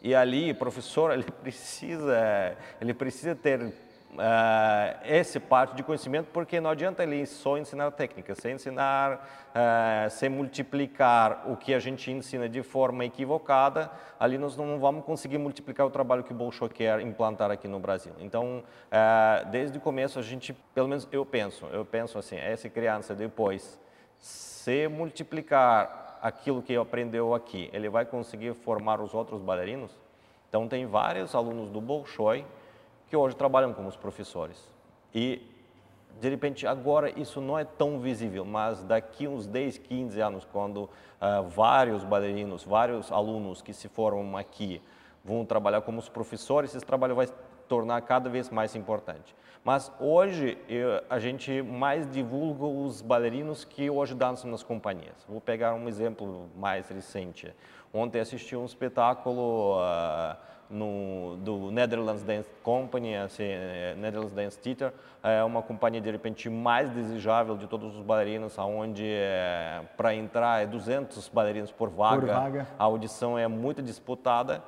E 0.02 0.14
ali, 0.14 0.52
o 0.52 0.54
professor, 0.54 1.12
ele 1.12 1.24
precisa, 1.24 2.56
ele 2.80 2.94
precisa 2.94 3.34
ter 3.34 3.60
uh, 3.62 4.98
esse 5.04 5.40
parte 5.40 5.74
de 5.74 5.82
conhecimento, 5.82 6.28
porque 6.32 6.60
não 6.60 6.70
adianta 6.70 7.02
ele 7.02 7.26
só 7.26 7.58
ensinar 7.58 7.90
técnica, 7.90 8.34
sem 8.34 8.54
ensinar, 8.54 9.48
uh, 9.50 10.10
sem 10.10 10.28
multiplicar 10.28 11.50
o 11.50 11.56
que 11.56 11.74
a 11.74 11.78
gente 11.78 12.10
ensina 12.10 12.48
de 12.48 12.62
forma 12.62 13.04
equivocada, 13.04 13.90
ali 14.18 14.38
nós 14.38 14.56
não 14.56 14.78
vamos 14.78 15.04
conseguir 15.04 15.38
multiplicar 15.38 15.86
o 15.86 15.90
trabalho 15.90 16.22
que 16.22 16.32
o 16.32 16.36
Bolshoi 16.36 16.68
quer 16.68 17.00
implantar 17.00 17.50
aqui 17.50 17.66
no 17.66 17.78
Brasil. 17.78 18.12
Então, 18.20 18.62
uh, 18.62 19.50
desde 19.50 19.78
o 19.78 19.80
começo, 19.80 20.18
a 20.18 20.22
gente, 20.22 20.52
pelo 20.74 20.88
menos 20.88 21.08
eu 21.10 21.24
penso, 21.24 21.66
eu 21.66 21.84
penso 21.84 22.18
assim, 22.18 22.36
essa 22.36 22.68
criança 22.68 23.14
depois 23.14 23.78
se 24.18 24.88
multiplicar 24.88 26.07
aquilo 26.22 26.62
que 26.62 26.76
aprendeu 26.76 27.34
aqui, 27.34 27.70
ele 27.72 27.88
vai 27.88 28.04
conseguir 28.04 28.54
formar 28.54 29.00
os 29.00 29.14
outros 29.14 29.40
bailarinos? 29.40 29.90
Então, 30.48 30.66
tem 30.66 30.86
vários 30.86 31.34
alunos 31.34 31.70
do 31.70 31.80
Bolshoi 31.80 32.44
que 33.08 33.16
hoje 33.16 33.36
trabalham 33.36 33.72
como 33.72 33.88
os 33.88 33.96
professores. 33.96 34.62
E, 35.14 35.42
de 36.20 36.28
repente, 36.28 36.66
agora 36.66 37.10
isso 37.18 37.40
não 37.40 37.58
é 37.58 37.64
tão 37.64 37.98
visível, 37.98 38.44
mas 38.44 38.82
daqui 38.82 39.26
uns 39.26 39.46
10, 39.46 39.78
15 39.78 40.20
anos, 40.20 40.46
quando 40.50 40.84
uh, 40.84 41.42
vários 41.48 42.04
bailarinos, 42.04 42.64
vários 42.64 43.10
alunos 43.10 43.62
que 43.62 43.72
se 43.72 43.88
formam 43.88 44.36
aqui 44.36 44.80
vão 45.24 45.44
trabalhar 45.44 45.82
como 45.82 45.98
os 45.98 46.08
professores, 46.08 46.74
esse 46.74 46.84
trabalho 46.84 47.14
vai 47.14 47.28
tornar 47.68 48.00
cada 48.02 48.28
vez 48.28 48.50
mais 48.50 48.74
importante. 48.74 49.34
Mas 49.64 49.92
hoje 50.00 50.56
eu, 50.68 51.02
a 51.10 51.18
gente 51.18 51.62
mais 51.62 52.10
divulga 52.10 52.64
os 52.64 53.02
bailarinos 53.02 53.64
que 53.64 53.90
hoje 53.90 54.14
dançam 54.14 54.50
nas 54.50 54.62
companhias. 54.62 55.14
Vou 55.28 55.40
pegar 55.40 55.74
um 55.74 55.88
exemplo 55.88 56.48
mais 56.56 56.88
recente. 56.88 57.54
Ontem 57.92 58.20
assisti 58.20 58.56
um 58.56 58.64
espetáculo 58.64 59.78
uh, 59.78 60.36
no, 60.70 61.36
do 61.38 61.70
Netherlands 61.70 62.22
Dance 62.22 62.48
Company, 62.62 63.16
assim, 63.16 63.44
eh, 63.44 63.94
Netherlands 63.96 64.32
Dance 64.32 64.58
Theater, 64.58 64.92
é 65.22 65.42
uma 65.42 65.62
companhia 65.62 66.00
de 66.00 66.10
repente 66.10 66.48
mais 66.50 66.90
desejável 66.90 67.56
de 67.56 67.66
todos 67.66 67.96
os 67.96 68.02
bailarinos, 68.02 68.58
aonde 68.58 69.04
é, 69.06 69.82
para 69.96 70.14
entrar 70.14 70.62
é 70.62 70.66
200 70.66 71.28
bailarinos 71.28 71.72
por 71.72 71.88
vaga, 71.88 72.20
por 72.20 72.28
vaga, 72.28 72.66
a 72.78 72.84
audição 72.84 73.38
é 73.38 73.48
muito 73.48 73.82
disputada 73.82 74.62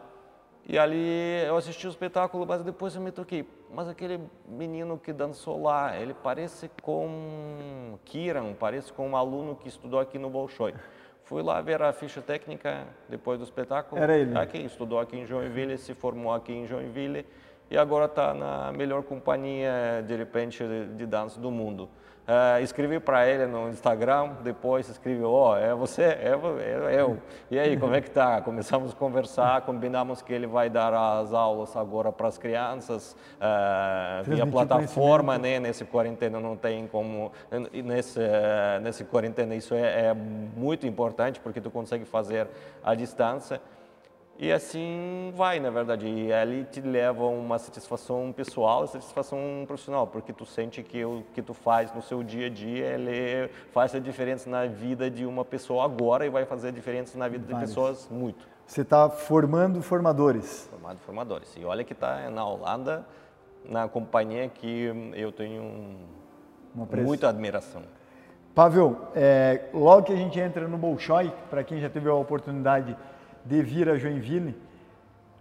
e 0.68 0.78
ali 0.78 1.42
eu 1.46 1.56
assisti 1.56 1.86
o 1.86 1.90
espetáculo, 1.90 2.46
mas 2.46 2.62
depois 2.62 2.94
eu 2.94 3.00
me 3.00 3.10
toquei. 3.10 3.48
Mas 3.72 3.88
aquele 3.88 4.20
menino 4.46 4.98
que 4.98 5.12
dançou 5.12 5.62
lá, 5.62 5.96
ele 5.96 6.14
parece 6.14 6.70
com 6.82 7.98
Kiran, 8.04 8.54
parece 8.54 8.92
com 8.92 9.08
um 9.08 9.16
aluno 9.16 9.56
que 9.56 9.68
estudou 9.68 9.98
aqui 9.98 10.18
no 10.18 10.30
Bolshoi. 10.30 10.74
Fui 11.24 11.42
lá 11.42 11.60
ver 11.60 11.80
a 11.80 11.92
ficha 11.92 12.20
técnica 12.20 12.86
depois 13.08 13.38
do 13.38 13.44
espetáculo. 13.44 14.02
Era 14.02 14.16
ele. 14.16 14.36
Aqui, 14.36 14.58
estudou 14.58 14.98
aqui 14.98 15.16
em 15.16 15.26
Joinville, 15.26 15.78
se 15.78 15.94
formou 15.94 16.32
aqui 16.32 16.52
em 16.52 16.66
Joinville 16.66 17.24
e 17.70 17.78
agora 17.78 18.06
está 18.06 18.34
na 18.34 18.72
melhor 18.72 19.04
companhia, 19.04 20.04
de 20.06 20.16
repente, 20.16 20.64
de 20.96 21.06
dança 21.06 21.40
do 21.40 21.50
mundo. 21.50 21.88
Uh, 22.28 22.62
escrevi 22.62 23.00
para 23.00 23.26
ele 23.26 23.46
no 23.46 23.68
Instagram, 23.68 24.34
depois 24.44 24.88
escrevi, 24.88 25.22
ó, 25.24 25.52
oh, 25.52 25.56
é 25.56 25.74
você, 25.74 26.02
é, 26.02 26.38
é, 26.60 27.00
eu. 27.00 27.18
E 27.50 27.58
aí, 27.58 27.76
como 27.76 27.94
é 27.94 28.00
que 28.00 28.10
tá? 28.10 28.40
Começamos 28.40 28.92
a 28.92 28.94
conversar, 28.94 29.62
combinamos 29.62 30.22
que 30.22 30.32
ele 30.32 30.46
vai 30.46 30.70
dar 30.70 30.94
as 30.94 31.32
aulas 31.32 31.76
agora 31.76 32.12
para 32.12 32.28
as 32.28 32.38
crianças 32.38 33.16
uh, 33.36 34.22
via 34.22 34.46
plataforma, 34.46 35.38
né? 35.38 35.58
Nesse 35.58 35.84
quarentena 35.84 36.38
não 36.38 36.56
tem 36.56 36.86
como, 36.86 37.32
nesse, 37.72 38.20
nesse 38.80 39.04
quarentena 39.04 39.56
isso 39.56 39.74
é, 39.74 40.06
é 40.06 40.14
muito 40.14 40.86
importante 40.86 41.40
porque 41.40 41.60
tu 41.60 41.70
consegue 41.70 42.04
fazer 42.04 42.46
à 42.84 42.94
distância. 42.94 43.60
E 44.42 44.50
assim 44.50 45.34
vai, 45.36 45.60
na 45.60 45.68
verdade. 45.68 46.06
E 46.08 46.32
ali 46.32 46.64
te 46.64 46.80
leva 46.80 47.26
uma 47.26 47.58
satisfação 47.58 48.32
pessoal 48.34 48.86
e 48.86 48.88
satisfação 48.88 49.38
profissional, 49.66 50.06
porque 50.06 50.32
tu 50.32 50.46
sente 50.46 50.82
que 50.82 51.04
o 51.04 51.22
que 51.34 51.42
tu 51.42 51.52
faz 51.52 51.94
no 51.94 52.00
seu 52.00 52.22
dia 52.22 52.46
a 52.46 52.48
dia, 52.48 52.86
ele 52.86 53.50
faz 53.70 53.94
a 53.94 53.98
diferença 53.98 54.48
na 54.48 54.64
vida 54.64 55.10
de 55.10 55.26
uma 55.26 55.44
pessoa 55.44 55.84
agora 55.84 56.24
e 56.24 56.30
vai 56.30 56.46
fazer 56.46 56.68
a 56.68 56.70
diferença 56.70 57.18
na 57.18 57.28
vida 57.28 57.44
Vários. 57.44 57.60
de 57.60 57.66
pessoas 57.66 58.08
muito. 58.10 58.48
Você 58.66 58.80
está 58.80 59.10
formando 59.10 59.82
formadores. 59.82 60.66
Formando 60.70 60.98
formadores. 61.00 61.54
E 61.58 61.64
olha 61.66 61.84
que 61.84 61.92
está 61.92 62.30
na 62.30 62.42
Holanda, 62.42 63.04
na 63.62 63.88
companhia 63.88 64.48
que 64.48 65.12
eu 65.16 65.32
tenho 65.32 65.96
muita 66.74 67.28
admiração. 67.28 67.82
Pavel, 68.54 68.96
é, 69.14 69.66
logo 69.74 70.04
que 70.04 70.14
a 70.14 70.16
gente 70.16 70.40
entra 70.40 70.66
no 70.66 70.78
Bolshoi, 70.78 71.30
para 71.50 71.62
quem 71.62 71.78
já 71.78 71.90
teve 71.90 72.08
a 72.08 72.14
oportunidade 72.14 72.96
de 73.50 73.60
vir 73.62 73.88
a 73.88 73.98
Joinville, 73.98 74.56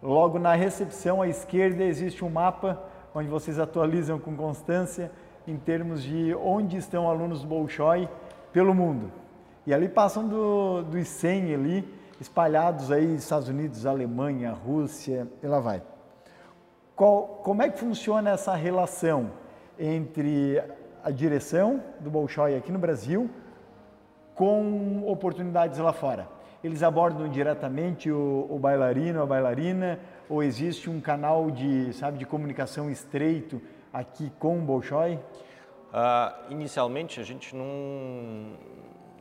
logo 0.01 0.39
na 0.39 0.55
recepção 0.55 1.21
à 1.21 1.27
esquerda 1.27 1.83
existe 1.83 2.25
um 2.25 2.29
mapa 2.29 2.81
onde 3.13 3.27
vocês 3.27 3.59
atualizam 3.59 4.17
com 4.17 4.35
constância 4.35 5.11
em 5.47 5.55
termos 5.57 6.01
de 6.01 6.33
onde 6.33 6.75
estão 6.75 7.07
alunos 7.07 7.43
do 7.43 7.47
Bolshoi 7.47 8.09
pelo 8.51 8.73
mundo. 8.73 9.11
E 9.63 9.71
ali 9.71 9.87
passam 9.87 10.27
do, 10.27 10.81
dos 10.81 11.07
100 11.07 11.53
ali, 11.53 11.93
espalhados 12.19 12.91
aí, 12.91 13.13
Estados 13.13 13.47
Unidos, 13.47 13.85
Alemanha, 13.85 14.53
Rússia, 14.53 15.27
e 15.43 15.45
lá 15.45 15.59
vai. 15.59 15.83
Qual, 16.95 17.41
como 17.43 17.61
é 17.61 17.69
que 17.69 17.77
funciona 17.77 18.31
essa 18.31 18.55
relação 18.55 19.33
entre 19.77 20.63
a 21.03 21.11
direção 21.11 21.83
do 21.99 22.09
Bolshoi 22.09 22.55
aqui 22.55 22.71
no 22.71 22.79
Brasil 22.79 23.29
com 24.33 25.03
oportunidades 25.05 25.77
lá 25.77 25.93
fora? 25.93 26.38
Eles 26.63 26.83
abordam 26.83 27.29
diretamente 27.29 28.11
o, 28.11 28.47
o 28.49 28.59
bailarino, 28.59 29.21
a 29.21 29.25
bailarina, 29.25 29.99
ou 30.29 30.43
existe 30.43 30.89
um 30.89 30.99
canal 30.99 31.49
de, 31.49 31.93
sabe, 31.93 32.17
de 32.17 32.25
comunicação 32.25 32.89
estreito 32.89 33.61
aqui 33.93 34.31
com 34.37 34.57
o 34.59 34.61
Bolshoi? 34.61 35.15
Uh, 35.15 36.51
inicialmente 36.51 37.19
a 37.19 37.23
gente 37.23 37.55
não, 37.55 38.53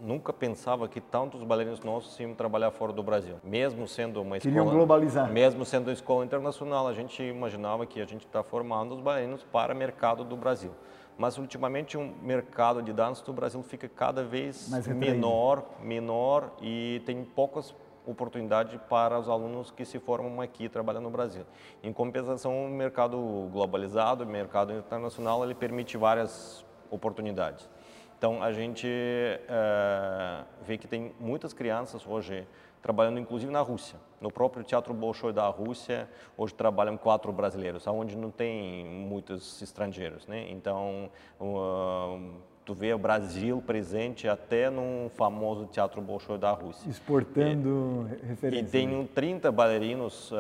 nunca 0.00 0.32
pensava 0.32 0.88
que 0.88 1.00
tantos 1.00 1.42
bailarinos 1.42 1.80
nossos 1.80 2.18
iam 2.20 2.34
trabalhar 2.34 2.70
fora 2.70 2.92
do 2.92 3.02
Brasil. 3.02 3.36
Mesmo 3.42 3.86
sendo 3.86 4.20
uma 4.20 4.38
Queriam 4.38 4.64
escola... 4.64 4.76
globalizar. 4.76 5.30
Mesmo 5.30 5.64
sendo 5.64 5.88
uma 5.88 5.92
escola 5.92 6.24
internacional, 6.24 6.88
a 6.88 6.92
gente 6.92 7.22
imaginava 7.22 7.86
que 7.86 8.00
a 8.00 8.04
gente 8.04 8.26
está 8.26 8.42
formando 8.42 8.94
os 8.94 9.00
bailarinos 9.00 9.44
para 9.44 9.72
o 9.72 9.76
mercado 9.76 10.24
do 10.24 10.36
Brasil. 10.36 10.72
Mas 11.18 11.36
ultimamente 11.36 11.96
o 11.96 12.00
um 12.00 12.14
mercado 12.22 12.80
de 12.80 12.92
dança 12.92 13.24
do 13.24 13.32
Brasil 13.32 13.60
fica 13.64 13.88
cada 13.88 14.22
vez 14.22 14.70
menor, 14.94 15.64
menor 15.82 16.52
e 16.62 17.02
tem 17.04 17.24
poucas 17.24 17.74
oportunidades 18.06 18.80
para 18.88 19.18
os 19.18 19.28
alunos 19.28 19.72
que 19.72 19.84
se 19.84 19.98
formam 19.98 20.40
aqui 20.40 20.68
trabalhando 20.68 21.04
no 21.04 21.10
Brasil. 21.10 21.44
Em 21.82 21.92
compensação, 21.92 22.66
o 22.66 22.70
mercado 22.70 23.18
globalizado, 23.52 24.22
o 24.22 24.26
mercado 24.26 24.72
internacional, 24.72 25.44
ele 25.44 25.54
permite 25.54 25.96
várias 25.96 26.64
oportunidades. 26.88 27.68
Então 28.16 28.42
a 28.42 28.52
gente 28.52 28.88
é, 28.88 30.44
vê 30.62 30.78
que 30.78 30.88
tem 30.88 31.14
muitas 31.20 31.52
crianças 31.52 32.06
hoje 32.06 32.46
trabalhando 32.82 33.18
inclusive 33.18 33.50
na 33.50 33.60
Rússia. 33.60 33.98
No 34.20 34.30
próprio 34.30 34.64
Teatro 34.64 34.92
Bolshoi 34.92 35.32
da 35.32 35.46
Rússia, 35.48 36.08
hoje 36.36 36.54
trabalham 36.54 36.96
quatro 36.96 37.32
brasileiros, 37.32 37.86
onde 37.86 38.16
não 38.16 38.30
tem 38.30 38.84
muitos 38.84 39.60
estrangeiros. 39.62 40.26
Né? 40.26 40.50
Então, 40.50 41.10
uh, 41.40 42.40
tu 42.68 42.74
vê 42.74 42.92
o 42.92 42.98
Brasil 42.98 43.62
presente 43.66 44.28
até 44.28 44.68
no 44.68 45.08
famoso 45.16 45.64
Teatro 45.64 46.02
Bolshoi 46.02 46.36
da 46.36 46.50
Rússia. 46.52 46.86
Exportando 46.86 48.06
e, 48.22 48.26
referências. 48.26 48.68
E 48.68 48.70
tem 48.70 49.06
30 49.06 49.50
bailarinos 49.50 50.30
uh, 50.30 50.36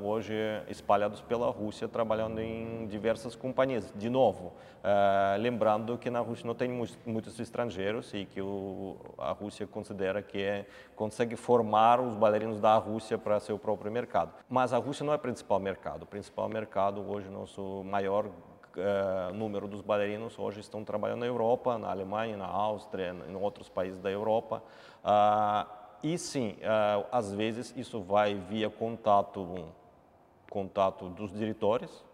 hoje 0.00 0.32
espalhados 0.68 1.20
pela 1.20 1.50
Rússia, 1.50 1.88
trabalhando 1.88 2.40
em 2.40 2.86
diversas 2.86 3.34
companhias. 3.34 3.92
De 3.96 4.08
novo, 4.08 4.52
uh, 4.84 5.40
lembrando 5.40 5.98
que 5.98 6.08
na 6.08 6.20
Rússia 6.20 6.46
não 6.46 6.54
tem 6.54 6.68
muitos 7.04 7.40
estrangeiros 7.40 8.14
e 8.14 8.26
que 8.26 8.40
o, 8.40 8.96
a 9.18 9.32
Rússia 9.32 9.66
considera 9.66 10.22
que 10.22 10.40
é, 10.40 10.66
consegue 10.94 11.34
formar 11.34 12.00
os 12.00 12.14
bailarinos 12.14 12.60
da 12.60 12.76
Rússia 12.76 13.18
para 13.18 13.40
seu 13.40 13.58
próprio 13.58 13.90
mercado. 13.90 14.32
Mas 14.48 14.72
a 14.72 14.78
Rússia 14.78 15.04
não 15.04 15.12
é 15.12 15.16
o 15.16 15.18
principal 15.18 15.58
mercado. 15.58 16.04
O 16.04 16.06
principal 16.06 16.48
mercado 16.48 17.04
hoje, 17.10 17.28
nosso 17.28 17.82
maior 17.82 18.30
uh, 18.76 19.32
número 19.34 19.68
dos 19.68 19.80
bailarinos 19.80 20.38
hoje 20.38 20.60
estão 20.60 20.84
trabalhando 20.84 21.20
na 21.20 21.26
Europa, 21.26 21.78
na 21.78 21.90
Alemanha, 21.90 22.36
na 22.36 22.46
Áustria, 22.46 23.14
em 23.28 23.34
outros 23.36 23.68
países 23.68 24.00
da 24.00 24.10
Europa. 24.10 24.62
Uh, 25.04 25.68
e 26.02 26.18
sim, 26.18 26.56
uh, 26.60 27.06
às 27.10 27.32
vezes 27.32 27.72
isso 27.76 28.00
vai 28.00 28.34
via 28.34 28.68
contato, 28.68 29.68
contato 30.50 31.08
dos 31.08 31.32
diretores. 31.32 32.04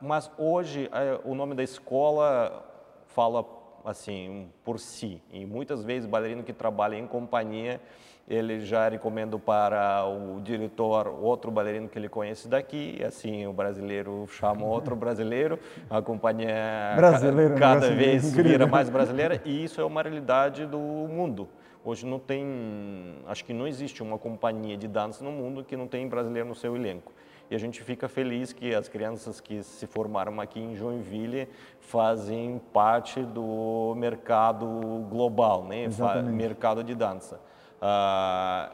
mas 0.00 0.30
hoje 0.38 0.88
o 1.24 1.34
nome 1.34 1.54
da 1.54 1.62
escola 1.62 2.64
fala 3.06 3.44
assim 3.84 4.50
por 4.64 4.78
si. 4.78 5.20
E 5.32 5.44
muitas 5.46 5.82
vezes 5.82 6.08
bailarino 6.08 6.42
que 6.42 6.52
trabalha 6.52 6.96
em 6.96 7.06
companhia 7.06 7.80
ele 8.28 8.60
já 8.60 8.88
recomenda 8.88 9.38
para 9.38 10.04
o 10.04 10.38
diretor 10.40 11.08
outro 11.08 11.50
bailarino 11.50 11.88
que 11.88 11.98
ele 11.98 12.10
conhece 12.10 12.46
daqui, 12.46 13.02
assim 13.02 13.46
o 13.46 13.52
brasileiro 13.52 14.26
chama 14.28 14.64
outro 14.66 14.94
brasileiro, 14.94 15.58
a 15.88 16.02
companhia 16.02 16.92
brasileiro, 16.94 17.54
né? 17.54 17.60
cada 17.60 17.80
brasileiro, 17.80 18.10
vez 18.10 18.28
incrível. 18.28 18.52
vira 18.52 18.66
mais 18.66 18.90
brasileira 18.90 19.40
e 19.44 19.64
isso 19.64 19.80
é 19.80 19.84
uma 19.84 20.02
realidade 20.02 20.66
do 20.66 20.78
mundo. 20.78 21.48
Hoje 21.82 22.04
não 22.04 22.18
tem, 22.18 23.14
acho 23.26 23.44
que 23.44 23.54
não 23.54 23.66
existe 23.66 24.02
uma 24.02 24.18
companhia 24.18 24.76
de 24.76 24.86
dança 24.86 25.24
no 25.24 25.32
mundo 25.32 25.64
que 25.64 25.74
não 25.74 25.86
tem 25.86 26.06
brasileiro 26.06 26.46
no 26.46 26.54
seu 26.54 26.76
elenco. 26.76 27.12
E 27.50 27.54
a 27.54 27.58
gente 27.58 27.82
fica 27.82 28.08
feliz 28.08 28.52
que 28.52 28.74
as 28.74 28.88
crianças 28.88 29.40
que 29.40 29.62
se 29.62 29.86
formaram 29.86 30.38
aqui 30.38 30.60
em 30.60 30.76
Joinville 30.76 31.48
fazem 31.80 32.60
parte 32.74 33.22
do 33.22 33.94
mercado 33.96 34.66
global, 35.08 35.64
né? 35.64 35.88
Mercado 36.30 36.84
de 36.84 36.94
dança. 36.94 37.40
Ah, 37.80 38.70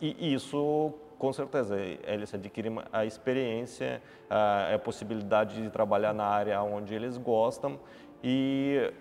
e 0.00 0.34
isso, 0.34 0.92
com 1.18 1.32
certeza, 1.32 1.76
eles 1.78 2.32
adquirem 2.32 2.78
a 2.92 3.04
experiência, 3.04 4.02
ah, 4.28 4.74
a 4.74 4.78
possibilidade 4.78 5.62
de 5.62 5.70
trabalhar 5.70 6.12
na 6.12 6.24
área 6.24 6.60
onde 6.62 6.94
eles 6.94 7.16
gostam 7.16 7.78
e 8.22 8.92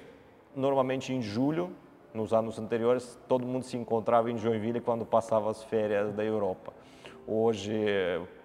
normalmente 0.56 1.14
em 1.14 1.22
julho, 1.22 1.72
nos 2.14 2.34
anos 2.34 2.58
anteriores, 2.58 3.20
todo 3.28 3.46
mundo 3.46 3.64
se 3.64 3.76
encontrava 3.76 4.32
em 4.32 4.38
Joinville 4.38 4.80
quando 4.80 5.06
passava 5.06 5.52
as 5.52 5.64
férias 5.64 6.14
da 6.14 6.24
Europa. 6.24 6.72
Hoje, 7.28 7.74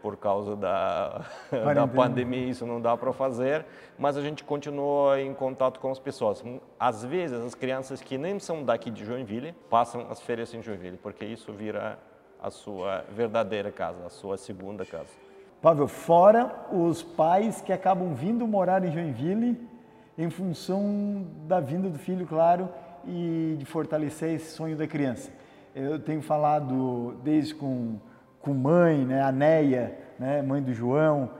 por 0.01 0.17
causa 0.17 0.57
da, 0.57 1.27
da 1.75 1.87
pandemia, 1.87 2.49
isso 2.49 2.65
não 2.65 2.81
dá 2.81 2.97
para 2.97 3.13
fazer, 3.13 3.67
mas 3.99 4.17
a 4.17 4.23
gente 4.23 4.43
continua 4.43 5.21
em 5.21 5.35
contato 5.35 5.79
com 5.81 5.91
as 5.91 5.99
pessoas. 5.99 6.43
Às 6.79 7.05
vezes, 7.05 7.39
as 7.45 7.55
crianças 7.55 8.01
que 8.01 8.17
nem 8.17 8.39
são 8.39 8.65
daqui 8.65 8.91
de 8.91 9.05
Joinville 9.05 9.55
passam 9.69 10.07
as 10.11 10.21
férias 10.21 10.55
em 10.55 10.63
Joinville, 10.63 10.97
porque 10.97 11.27
isso 11.27 11.53
vira 11.53 11.99
a 12.43 12.51
sua 12.51 13.05
verdadeira 13.15 13.71
casa, 13.71 14.07
a 14.07 14.09
sua 14.09 14.39
segunda 14.39 14.87
casa. 14.87 15.11
Pavel, 15.61 15.87
fora 15.87 16.51
os 16.73 17.03
pais 17.03 17.61
que 17.61 17.71
acabam 17.71 18.15
vindo 18.15 18.47
morar 18.47 18.83
em 18.83 18.91
Joinville 18.91 19.69
em 20.17 20.31
função 20.31 21.27
da 21.47 21.61
vinda 21.61 21.91
do 21.91 21.99
filho, 21.99 22.27
claro, 22.27 22.69
e 23.07 23.57
de 23.59 23.65
fortalecer 23.67 24.35
esse 24.35 24.53
sonho 24.53 24.77
da 24.77 24.87
criança. 24.87 25.31
Eu 25.75 25.99
tenho 25.99 26.23
falado 26.23 27.15
desde 27.23 27.55
com 27.55 27.99
com 28.41 28.55
mãe, 28.55 29.05
né, 29.05 29.23
a 29.23 29.31
Neia, 29.31 29.97
né, 30.19 30.43
mãe 30.43 30.63
do 30.63 30.73
João, 30.73 31.31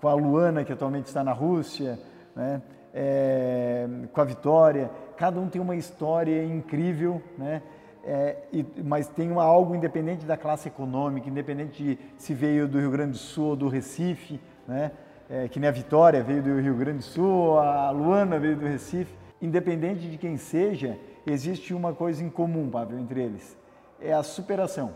com 0.00 0.08
a 0.08 0.14
Luana, 0.14 0.64
que 0.64 0.72
atualmente 0.72 1.06
está 1.06 1.22
na 1.22 1.32
Rússia, 1.32 1.98
né, 2.34 2.62
é, 2.94 3.86
com 4.12 4.20
a 4.20 4.24
Vitória. 4.24 4.90
Cada 5.16 5.40
um 5.40 5.48
tem 5.48 5.60
uma 5.60 5.76
história 5.76 6.44
incrível, 6.44 7.22
né, 7.36 7.62
é, 8.04 8.36
e, 8.52 8.64
mas 8.84 9.08
tem 9.08 9.30
uma, 9.30 9.44
algo 9.44 9.74
independente 9.74 10.24
da 10.24 10.36
classe 10.36 10.68
econômica, 10.68 11.28
independente 11.28 11.82
de 11.82 11.98
se 12.16 12.34
veio 12.34 12.66
do 12.66 12.78
Rio 12.78 12.90
Grande 12.90 13.12
do 13.12 13.18
Sul 13.18 13.50
ou 13.50 13.56
do 13.56 13.68
Recife, 13.68 14.40
né, 14.66 14.90
é, 15.30 15.46
que 15.46 15.60
nem 15.60 15.68
a 15.68 15.72
Vitória 15.72 16.22
veio 16.22 16.42
do 16.42 16.60
Rio 16.60 16.74
Grande 16.74 16.98
do 16.98 17.04
Sul, 17.04 17.58
a 17.58 17.90
Luana 17.90 18.38
veio 18.38 18.56
do 18.56 18.66
Recife. 18.66 19.14
Independente 19.40 20.08
de 20.08 20.18
quem 20.18 20.36
seja, 20.36 20.98
existe 21.24 21.72
uma 21.72 21.92
coisa 21.92 22.24
em 22.24 22.30
comum, 22.30 22.68
Pablo, 22.68 22.98
entre 22.98 23.22
eles: 23.22 23.56
é 24.00 24.12
a 24.12 24.22
superação. 24.22 24.92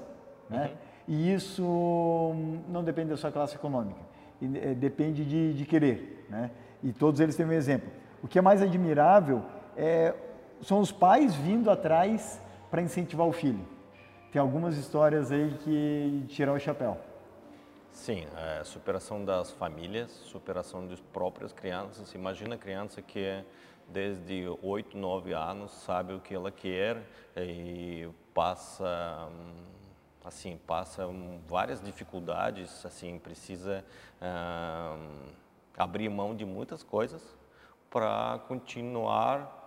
Né? 0.51 0.64
Uhum. 0.64 0.91
E 1.06 1.32
isso 1.32 1.62
não 2.68 2.84
depende 2.84 3.10
da 3.10 3.16
sua 3.16 3.32
classe 3.32 3.56
econômica, 3.56 4.00
eh, 4.40 4.74
depende 4.74 5.24
de, 5.24 5.54
de 5.54 5.64
querer. 5.64 6.26
Né? 6.28 6.50
E 6.82 6.92
todos 6.92 7.20
eles 7.20 7.36
têm 7.36 7.46
um 7.46 7.52
exemplo. 7.52 7.90
O 8.22 8.28
que 8.28 8.38
é 8.38 8.42
mais 8.42 8.62
admirável 8.62 9.42
é, 9.76 10.14
são 10.62 10.80
os 10.80 10.92
pais 10.92 11.34
vindo 11.34 11.70
atrás 11.70 12.40
para 12.70 12.80
incentivar 12.80 13.26
o 13.26 13.32
filho. 13.32 13.66
Tem 14.30 14.40
algumas 14.40 14.76
histórias 14.78 15.30
aí 15.30 15.54
que 15.62 16.24
tiram 16.28 16.54
o 16.54 16.58
chapéu. 16.58 16.96
Sim, 17.90 18.26
é, 18.36 18.64
superação 18.64 19.24
das 19.24 19.50
famílias, 19.50 20.10
superação 20.10 20.86
das 20.86 21.00
próprias 21.00 21.52
crianças. 21.52 22.14
Imagina 22.14 22.54
a 22.54 22.58
criança 22.58 23.02
que 23.02 23.44
desde 23.88 24.46
8, 24.62 24.96
9 24.96 25.34
anos 25.34 25.70
sabe 25.72 26.14
o 26.14 26.20
que 26.20 26.34
ela 26.34 26.50
quer 26.50 27.02
e 27.36 28.08
passa 28.32 29.28
hum, 29.30 29.52
assim 30.24 30.58
passa 30.66 31.08
várias 31.46 31.80
dificuldades, 31.80 32.85
assim 32.85 33.18
precisa 33.18 33.85
ah, 34.20 34.96
abrir 35.76 36.08
mão 36.08 36.35
de 36.35 36.44
muitas 36.44 36.82
coisas 36.82 37.22
para 37.90 38.40
continuar 38.48 39.61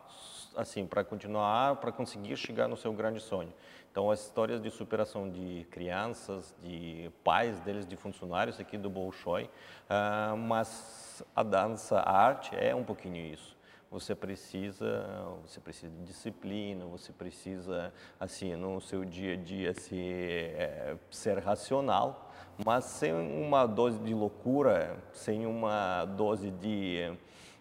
assim 0.56 0.86
para 0.86 1.04
continuar 1.04 1.76
para 1.78 1.92
conseguir 1.92 2.38
chegar 2.38 2.68
no 2.68 2.78
seu 2.78 2.94
grande 2.94 3.20
sonho. 3.20 3.54
Então 3.92 4.12
as 4.12 4.22
histórias 4.22 4.62
de 4.62 4.70
superação 4.70 5.30
de 5.30 5.66
crianças, 5.72 6.54
de 6.62 7.10
pais 7.24 7.60
deles, 7.62 7.86
de 7.86 7.96
funcionários 7.96 8.60
aqui 8.60 8.78
do 8.78 8.90
Bolshoi, 8.90 9.50
ah, 9.90 10.36
mas 10.38 11.24
a 11.36 11.44
dança, 11.44 12.00
a 12.00 12.12
arte 12.12 12.56
é 12.56 12.76
um 12.76 12.84
pouquinho 12.84 13.18
isso 13.18 13.55
você 13.90 14.16
precisa, 14.16 15.06
você 15.46 15.60
precisa 15.60 15.92
de 15.92 16.04
disciplina, 16.04 16.86
você 16.86 17.14
precisa, 17.14 17.94
assim, 18.20 18.56
no 18.56 18.82
seu 18.82 19.06
dia 19.06 19.34
a 19.34 19.38
dia 19.38 19.74
ser, 19.74 20.56
é, 20.58 20.98
ser 21.10 21.40
racional, 21.40 22.32
mas 22.66 22.86
sem 22.86 23.14
uma 23.14 23.66
dose 23.66 24.00
de 24.00 24.14
loucura, 24.14 24.98
sem 25.14 25.46
uma 25.46 26.06
dose 26.06 26.52
de 26.52 27.14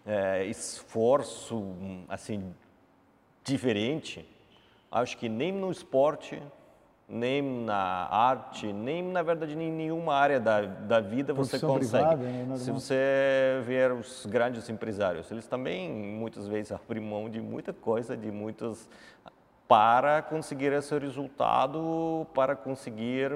é, 0.05 0.45
esforço, 0.45 1.63
assim, 2.07 2.53
diferente, 3.43 4.27
acho 4.91 5.17
que 5.17 5.29
nem 5.29 5.51
no 5.51 5.71
esporte 5.71 6.41
nem 7.07 7.41
na 7.41 8.07
arte, 8.09 8.73
nem 8.73 9.03
na 9.03 9.21
verdade 9.21 9.53
em 9.53 9.71
nenhuma 9.71 10.15
área 10.15 10.39
da, 10.39 10.61
da 10.61 10.99
vida 10.99 11.33
você 11.33 11.59
consegue. 11.59 12.03
Privada, 12.03 12.23
né? 12.23 12.57
Se 12.57 12.71
você 12.71 13.61
ver 13.63 13.91
os 13.91 14.25
grandes 14.25 14.67
empresários, 14.69 15.29
eles 15.29 15.45
também 15.47 15.91
muitas 15.91 16.47
vezes 16.47 16.71
abrem 16.73 17.03
mão 17.03 17.29
de 17.29 17.39
muita 17.39 17.71
coisa, 17.71 18.17
de 18.17 18.31
muitas 18.31 18.89
para 19.67 20.21
conseguir 20.21 20.71
esse 20.73 20.97
resultado, 20.97 22.25
para 22.33 22.55
conseguir 22.55 23.31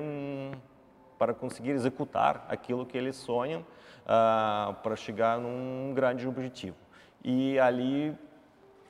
para 1.17 1.33
conseguir 1.33 1.71
executar 1.71 2.45
aquilo 2.47 2.85
que 2.85 2.97
eles 2.97 3.17
sonham, 3.17 3.59
uh, 3.59 4.73
para 4.75 4.95
chegar 4.95 5.37
num 5.37 5.91
grande 5.93 6.25
objetivo. 6.25 6.77
E 7.21 7.59
ali 7.59 8.15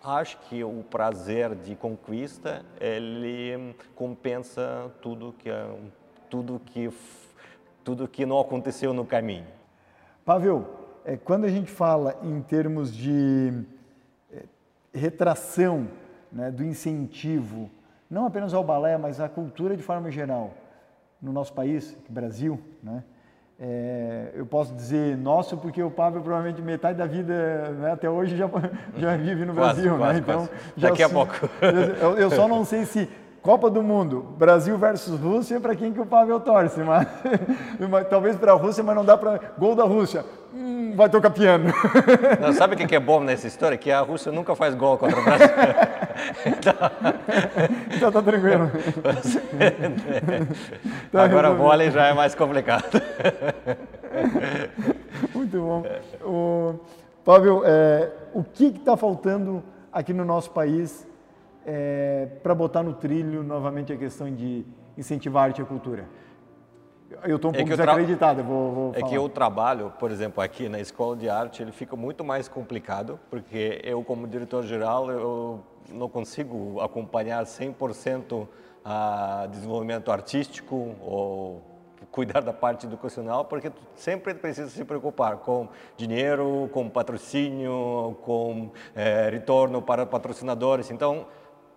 Acho 0.02 0.38
que 0.48 0.64
o 0.64 0.84
prazer 0.90 1.54
de 1.56 1.76
conquista 1.76 2.64
ele 2.80 3.76
compensa 3.96 4.90
tudo 5.02 5.36
que 5.38 5.50
tudo 6.30 6.62
que 6.66 6.90
tudo 7.84 8.08
que 8.08 8.26
não 8.26 8.40
aconteceu 8.40 8.94
no 8.94 9.06
caminho. 9.06 9.48
Pavel, 10.24 10.66
é, 11.04 11.18
quando 11.18 11.46
a 11.46 11.50
gente 11.50 11.70
fala 11.70 12.18
em 12.24 12.42
termos 12.42 12.96
de 12.96 13.66
é, 14.32 14.44
retração 14.94 15.88
né, 16.32 16.50
do 16.50 16.64
incentivo, 16.64 17.70
não 18.10 18.26
apenas 18.26 18.54
ao 18.54 18.64
balé, 18.64 18.98
mas 18.98 19.20
à 19.20 19.28
cultura 19.28 19.76
de 19.76 19.84
forma 19.84 20.10
geral, 20.12 20.54
no 21.22 21.34
nosso 21.34 21.52
país, 21.52 21.98
Brasil, 22.08 22.62
né? 22.82 23.04
É, 23.62 24.30
eu 24.36 24.46
posso 24.46 24.74
dizer 24.74 25.18
nosso 25.18 25.58
porque 25.58 25.84
o 25.84 25.92
Pablo 25.92 26.22
provavelmente 26.22 26.62
metade 26.62 26.98
da 26.98 27.06
vida 27.06 27.34
né, 27.78 27.92
até 27.92 28.10
hoje 28.10 28.38
já, 28.38 28.50
já 28.96 29.18
vive 29.18 29.44
no 29.44 29.54
quase, 29.54 29.82
Brasil, 29.82 29.98
quase, 29.98 30.14
né? 30.14 30.20
Então 30.20 30.50
daqui 30.78 31.04
a 31.04 31.10
pouco. 31.10 31.34
Eu, 32.02 32.18
eu, 32.18 32.32
só 32.32 32.48
não 32.48 32.64
sei 32.64 32.86
se 32.86 33.10
Copa 33.42 33.70
do 33.70 33.84
Mundo, 33.84 34.34
Brasil 34.38 34.78
versus 34.78 35.20
Rússia, 35.20 35.60
para 35.60 35.76
quem 35.76 35.92
que 35.92 36.00
o 36.00 36.06
Pavel 36.06 36.40
torce, 36.40 36.80
mas, 36.82 37.06
mas 37.90 38.08
talvez 38.08 38.38
para 38.38 38.54
a 38.54 38.56
Rússia, 38.56 38.84
mas 38.84 38.96
não 38.96 39.04
dá 39.04 39.18
para 39.18 39.40
gol 39.58 39.76
da 39.76 39.84
Rússia. 39.84 40.26
Hum, 40.54 40.94
vai 40.96 41.10
tocar 41.10 41.30
piano. 41.30 41.74
Não, 42.40 42.54
sabe 42.54 42.76
o 42.76 42.78
que 42.78 42.96
é 42.96 43.00
bom 43.00 43.20
nessa 43.22 43.48
história? 43.48 43.78
Que 43.78 43.92
a 43.92 44.00
Rússia 44.00 44.32
nunca 44.32 44.56
faz 44.56 44.74
gol 44.74 44.98
contra 44.98 45.20
o 45.20 45.24
Brasil. 45.24 45.48
Então, 46.46 46.74
então 47.96 48.12
tá 48.12 48.22
tranquilo. 48.22 48.70
tá 51.12 51.24
Agora 51.24 51.52
o 51.52 51.56
vôlei 51.56 51.90
já 51.92 52.08
é 52.08 52.14
mais 52.14 52.36
complicado. 52.36 53.02
Muito 55.34 55.60
bom. 55.60 55.84
O, 56.24 56.76
Pavel, 57.24 57.64
é, 57.66 58.12
o 58.34 58.44
que 58.44 58.68
está 58.68 58.98
faltando 58.98 59.64
aqui 59.92 60.14
no 60.14 60.26
nosso 60.26 60.52
país 60.52 61.08
é, 61.66 62.28
para 62.42 62.56
botar 62.56 62.84
no 62.84 62.94
trilho 62.94 63.44
novamente 63.44 63.94
a 63.94 63.98
questão 63.98 64.34
de 64.34 64.66
incentivar 64.98 65.44
a 65.44 65.46
arte 65.48 65.60
e 65.60 65.62
a 65.62 65.66
cultura? 65.66 66.06
Eu 67.24 67.38
estou 67.38 67.52
um 67.52 67.56
é 67.56 67.58
pouco 67.58 67.70
desacreditado, 67.70 68.44
vou, 68.44 68.72
vou 68.72 68.94
É 68.96 69.02
que 69.02 69.18
o 69.18 69.28
trabalho, 69.28 69.92
por 70.00 70.12
exemplo, 70.12 70.44
aqui 70.44 70.70
na 70.70 70.80
escola 70.80 71.16
de 71.16 71.30
arte, 71.30 71.62
ele 71.62 71.72
fica 71.72 71.96
muito 71.96 72.24
mais 72.24 72.48
complicado, 72.48 73.20
porque 73.30 73.82
eu, 73.84 74.04
como 74.04 74.28
diretor-geral, 74.28 75.10
eu 75.10 75.64
não 75.92 76.08
consigo 76.08 76.80
acompanhar 76.80 77.44
100% 77.44 78.48
a 78.86 79.48
desenvolvimento 79.52 80.12
artístico 80.12 80.96
ou 81.02 81.62
cuidar 82.12 82.42
da 82.42 82.54
parte 82.54 82.86
educacional, 82.86 83.46
porque 83.46 83.70
tu 83.70 83.82
sempre 83.96 84.34
precisa 84.34 84.70
se 84.70 84.84
preocupar 84.86 85.38
com 85.38 85.68
dinheiro, 85.98 86.70
com 86.72 86.90
patrocínio, 86.90 88.18
com 88.22 88.72
é, 88.96 89.30
retorno 89.30 89.82
para 89.82 90.06
patrocinadores. 90.06 90.90
Então, 90.92 91.28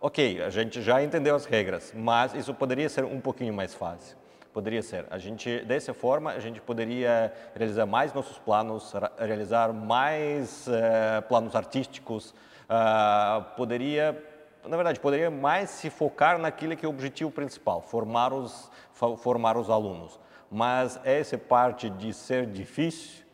ok, 0.00 0.42
a 0.42 0.50
gente 0.50 0.80
já 0.80 1.02
entendeu 1.02 1.34
as 1.34 1.44
regras, 1.44 1.92
mas 1.94 2.34
isso 2.34 2.54
poderia 2.54 2.88
ser 2.88 3.04
um 3.04 3.20
pouquinho 3.20 3.52
mais 3.52 3.74
fácil. 3.74 4.21
Poderia 4.52 4.82
ser. 4.82 5.06
A 5.10 5.16
gente, 5.16 5.60
dessa 5.64 5.94
forma, 5.94 6.32
a 6.32 6.38
gente 6.38 6.60
poderia 6.60 7.32
realizar 7.54 7.86
mais 7.86 8.12
nossos 8.12 8.38
planos, 8.38 8.92
realizar 9.18 9.72
mais 9.72 10.66
uh, 10.66 11.22
planos 11.26 11.56
artísticos, 11.56 12.34
uh, 12.68 13.42
poderia, 13.56 14.22
na 14.66 14.76
verdade, 14.76 15.00
poderia 15.00 15.30
mais 15.30 15.70
se 15.70 15.88
focar 15.88 16.36
naquilo 16.38 16.76
que 16.76 16.84
é 16.84 16.88
o 16.88 16.92
objetivo 16.92 17.30
principal, 17.30 17.80
formar 17.80 18.34
os, 18.34 18.70
formar 19.18 19.56
os 19.56 19.70
alunos. 19.70 20.20
Mas 20.50 21.00
essa 21.02 21.38
parte 21.38 21.88
de 21.88 22.12
ser 22.12 22.44
difícil 22.44 23.24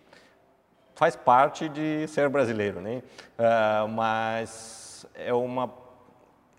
faz 0.95 1.17
parte 1.17 1.69
de 1.69 2.07
ser 2.07 2.29
brasileiro, 2.29 2.81
né? 2.81 3.03
Uh, 3.37 3.89
mas 3.89 5.05
é 5.17 5.35
uma 5.35 5.73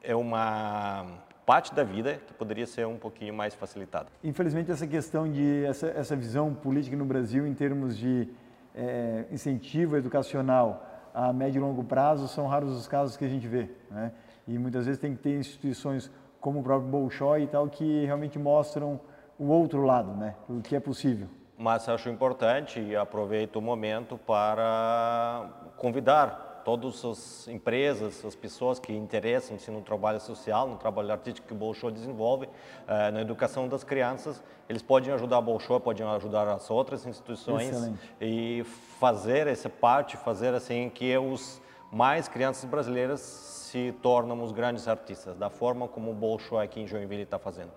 é 0.01 0.15
uma 0.15 1.05
parte 1.49 1.73
da 1.73 1.83
vida 1.83 2.21
que 2.27 2.33
poderia 2.35 2.67
ser 2.67 2.85
um 2.85 2.99
pouquinho 2.99 3.33
mais 3.33 3.55
facilitada. 3.55 4.05
Infelizmente, 4.23 4.69
essa 4.69 4.85
questão 4.85 5.27
de 5.27 5.65
essa, 5.65 5.87
essa 5.87 6.15
visão 6.15 6.53
política 6.53 6.95
no 6.95 7.05
Brasil 7.05 7.47
em 7.47 7.55
termos 7.55 7.97
de 7.97 8.29
é, 8.75 9.25
incentivo 9.31 9.97
educacional 9.97 10.85
a 11.11 11.33
médio 11.33 11.57
e 11.57 11.61
longo 11.61 11.83
prazo 11.83 12.27
são 12.27 12.45
raros 12.45 12.77
os 12.77 12.87
casos 12.87 13.17
que 13.17 13.25
a 13.25 13.27
gente 13.27 13.47
vê, 13.47 13.67
né? 13.89 14.11
E 14.47 14.59
muitas 14.59 14.85
vezes 14.85 15.01
tem 15.01 15.15
que 15.15 15.23
ter 15.23 15.39
instituições 15.39 16.11
como 16.39 16.59
o 16.59 16.63
próprio 16.63 16.87
Bolshoi 16.87 17.41
e 17.41 17.47
tal 17.47 17.67
que 17.67 18.05
realmente 18.05 18.37
mostram 18.37 18.99
o 19.39 19.47
outro 19.47 19.83
lado, 19.83 20.11
né? 20.11 20.35
O 20.47 20.61
que 20.61 20.75
é 20.75 20.79
possível. 20.79 21.27
Mas 21.57 21.89
acho 21.89 22.09
importante 22.09 22.79
e 22.79 22.95
aproveito 22.95 23.55
o 23.55 23.61
momento 23.61 24.19
para 24.19 25.49
convidar 25.77 26.48
todas 26.69 27.03
as 27.03 27.47
empresas, 27.47 28.23
as 28.23 28.35
pessoas 28.35 28.79
que 28.79 28.93
interessam-se 28.93 29.71
no 29.71 29.81
trabalho 29.81 30.19
social, 30.19 30.67
no 30.67 30.77
trabalho 30.77 31.11
artístico 31.11 31.47
que 31.47 31.53
o 31.53 31.57
Bolshoi 31.57 31.91
desenvolve, 31.91 32.47
eh, 32.87 33.09
na 33.09 33.21
educação 33.21 33.67
das 33.67 33.83
crianças, 33.83 34.43
eles 34.69 34.83
podem 34.83 35.11
ajudar 35.11 35.37
a 35.37 35.41
Bolshoi, 35.41 35.79
podem 35.79 36.05
ajudar 36.05 36.47
as 36.47 36.69
outras 36.69 37.07
instituições 37.07 37.69
Excelente. 37.69 37.99
e 38.21 38.63
fazer 38.99 39.47
essa 39.47 39.67
parte, 39.67 40.15
fazer 40.17 40.53
assim 40.53 40.91
que 40.93 41.17
os 41.17 41.59
mais 41.91 42.27
crianças 42.27 42.69
brasileiras 42.69 43.19
se 43.19 43.91
tornam 43.99 44.43
os 44.43 44.51
grandes 44.51 44.87
artistas, 44.87 45.35
da 45.35 45.49
forma 45.49 45.87
como 45.87 46.11
o 46.11 46.13
Bolshoi 46.13 46.63
aqui 46.63 46.81
em 46.81 46.85
Joinville 46.85 47.23
está 47.23 47.39
fazendo. 47.39 47.71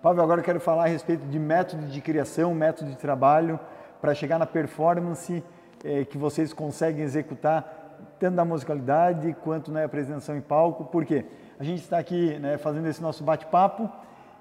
Pavel, 0.00 0.22
agora 0.22 0.40
eu 0.40 0.44
quero 0.44 0.60
falar 0.60 0.84
a 0.84 0.88
respeito 0.88 1.26
de 1.26 1.38
método 1.40 1.86
de 1.86 2.00
criação, 2.00 2.54
método 2.54 2.92
de 2.92 2.96
trabalho, 2.96 3.58
para 4.00 4.14
chegar 4.14 4.38
na 4.38 4.46
performance 4.46 5.42
eh, 5.84 6.04
que 6.04 6.16
vocês 6.16 6.52
conseguem 6.52 7.02
executar 7.02 7.75
tanto 8.18 8.34
na 8.34 8.44
musicalidade 8.44 9.34
quanto 9.42 9.70
na 9.70 9.84
apresentação 9.84 10.36
em 10.36 10.40
palco, 10.40 10.84
porque 10.84 11.24
a 11.58 11.64
gente 11.64 11.82
está 11.82 11.98
aqui 11.98 12.38
né, 12.38 12.58
fazendo 12.58 12.86
esse 12.86 13.02
nosso 13.02 13.24
bate-papo 13.24 13.90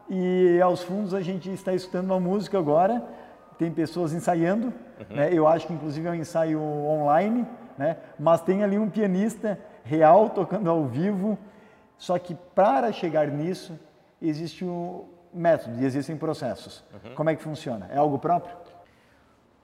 e 0.10 0.60
aos 0.62 0.84
fundos 0.84 1.14
a 1.14 1.22
gente 1.22 1.52
está 1.52 1.74
escutando 1.74 2.06
uma 2.06 2.20
música 2.20 2.58
agora, 2.58 3.04
tem 3.58 3.72
pessoas 3.72 4.14
ensaiando, 4.14 4.68
uhum. 4.68 5.16
né, 5.16 5.30
eu 5.32 5.48
acho 5.48 5.68
que 5.68 5.74
inclusive 5.74 6.08
é 6.08 6.12
um 6.12 6.16
ensaio 6.16 6.62
online, 6.62 7.46
né, 7.78 7.98
mas 8.20 8.42
tem 8.42 8.64
ali 8.64 8.78
um 8.78 8.90
pianista 8.90 9.60
real 9.84 10.30
tocando 10.30 10.70
ao 10.70 10.86
vivo, 10.86 11.38
só 11.98 12.18
que 12.20 12.36
para 12.54 12.92
chegar 12.92 13.28
nisso 13.28 13.80
existe 14.22 14.66
um 14.66 15.06
método 15.34 15.82
e 15.82 15.86
existem 15.86 16.16
processos. 16.16 16.84
Uhum. 16.94 17.16
Como 17.16 17.30
é 17.30 17.36
que 17.36 17.44
funciona? 17.44 17.88
É 17.92 17.98
algo 17.98 18.18
próprio? 18.18 18.56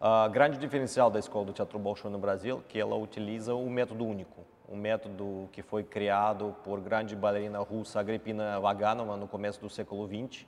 A 0.03 0.27
grande 0.29 0.57
diferencial 0.57 1.11
da 1.11 1.19
Escola 1.19 1.45
do 1.45 1.53
Teatro 1.53 1.77
Bolshoi 1.77 2.09
no 2.09 2.17
Brasil 2.17 2.57
é 2.57 2.71
que 2.71 2.79
ela 2.79 2.95
utiliza 2.95 3.53
o 3.53 3.69
método 3.69 4.03
único, 4.03 4.41
um 4.67 4.75
método 4.75 5.47
que 5.51 5.61
foi 5.61 5.83
criado 5.83 6.55
por 6.63 6.79
grande 6.79 7.15
bailarina 7.15 7.59
russa 7.59 7.99
Agripina 7.99 8.59
Vaganova 8.59 9.15
no 9.15 9.27
começo 9.27 9.61
do 9.61 9.69
século 9.69 10.07
XX 10.07 10.43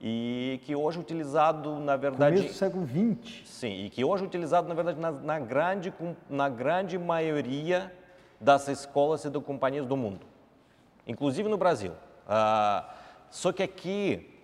e 0.00 0.60
que 0.64 0.74
hoje 0.74 0.98
é 0.98 1.00
utilizado, 1.00 1.78
na 1.78 1.94
verdade... 1.94 2.38
Começo 2.38 2.54
do 2.54 2.58
século 2.58 2.88
XX? 2.88 3.46
Sim, 3.48 3.84
e 3.84 3.88
que 3.88 4.04
hoje 4.04 4.24
é 4.24 4.26
utilizado, 4.26 4.66
na 4.66 4.74
verdade, 4.74 4.98
na, 4.98 5.12
na, 5.12 5.38
grande, 5.38 5.94
na 6.28 6.48
grande 6.48 6.98
maioria 6.98 7.94
das 8.40 8.66
escolas 8.66 9.24
e 9.24 9.30
de 9.30 9.38
companhias 9.38 9.86
do 9.86 9.96
mundo, 9.96 10.26
inclusive 11.06 11.48
no 11.48 11.56
Brasil. 11.56 11.92
Ah, 12.26 12.92
só 13.30 13.52
que 13.52 13.62
aqui, 13.62 14.40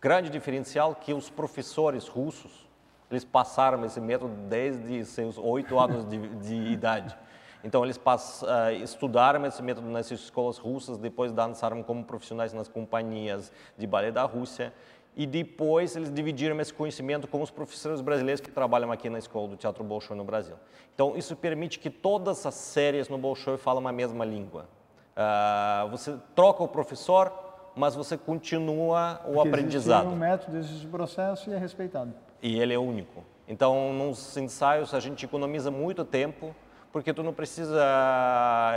grande 0.00 0.30
diferencial 0.30 0.94
que 0.94 1.12
os 1.12 1.28
professores 1.28 2.08
russos 2.08 2.65
eles 3.10 3.24
passaram 3.24 3.84
esse 3.84 4.00
método 4.00 4.34
desde 4.48 5.04
seus 5.04 5.38
oito 5.38 5.78
anos 5.78 6.04
de, 6.04 6.18
de 6.36 6.54
idade. 6.72 7.16
Então 7.62 7.84
eles 7.84 7.96
uh, 7.96 8.70
estudaram 8.82 9.44
esse 9.44 9.60
método 9.62 9.88
nessas 9.88 10.20
escolas 10.20 10.58
russas, 10.58 10.98
depois 10.98 11.32
dançaram 11.32 11.82
como 11.82 12.04
profissionais 12.04 12.52
nas 12.52 12.68
companhias 12.68 13.52
de 13.76 13.86
balé 13.86 14.12
da 14.12 14.22
Rússia 14.22 14.72
e 15.16 15.26
depois 15.26 15.96
eles 15.96 16.12
dividiram 16.12 16.60
esse 16.60 16.72
conhecimento 16.72 17.26
com 17.26 17.40
os 17.40 17.50
professores 17.50 18.00
brasileiros 18.00 18.40
que 18.40 18.50
trabalham 18.50 18.92
aqui 18.92 19.08
na 19.08 19.18
escola 19.18 19.48
do 19.48 19.56
Teatro 19.56 19.82
Bolshoi 19.82 20.16
no 20.16 20.24
Brasil. 20.24 20.54
Então 20.94 21.16
isso 21.16 21.34
permite 21.34 21.78
que 21.78 21.88
todas 21.90 22.44
as 22.44 22.54
séries 22.54 23.08
no 23.08 23.16
Bolshoi 23.16 23.56
falem 23.56 23.86
a 23.86 23.92
mesma 23.92 24.24
língua. 24.24 24.68
Uh, 25.16 25.88
você 25.88 26.14
troca 26.34 26.62
o 26.62 26.68
professor, 26.68 27.32
mas 27.74 27.96
você 27.96 28.16
continua 28.16 29.20
o 29.24 29.32
Porque 29.32 29.48
aprendizado. 29.48 30.08
um 30.08 30.16
método, 30.16 30.56
existe 30.58 30.86
um 30.86 30.90
processo 30.90 31.50
e 31.50 31.54
é 31.54 31.58
respeitado. 31.58 32.12
E 32.42 32.58
ele 32.58 32.74
é 32.74 32.78
único. 32.78 33.24
Então, 33.48 33.92
nos 33.92 34.36
ensaios 34.36 34.92
a 34.92 35.00
gente 35.00 35.24
economiza 35.24 35.70
muito 35.70 36.04
tempo, 36.04 36.54
porque 36.92 37.12
tu 37.12 37.22
não 37.22 37.32
precisa 37.32 37.80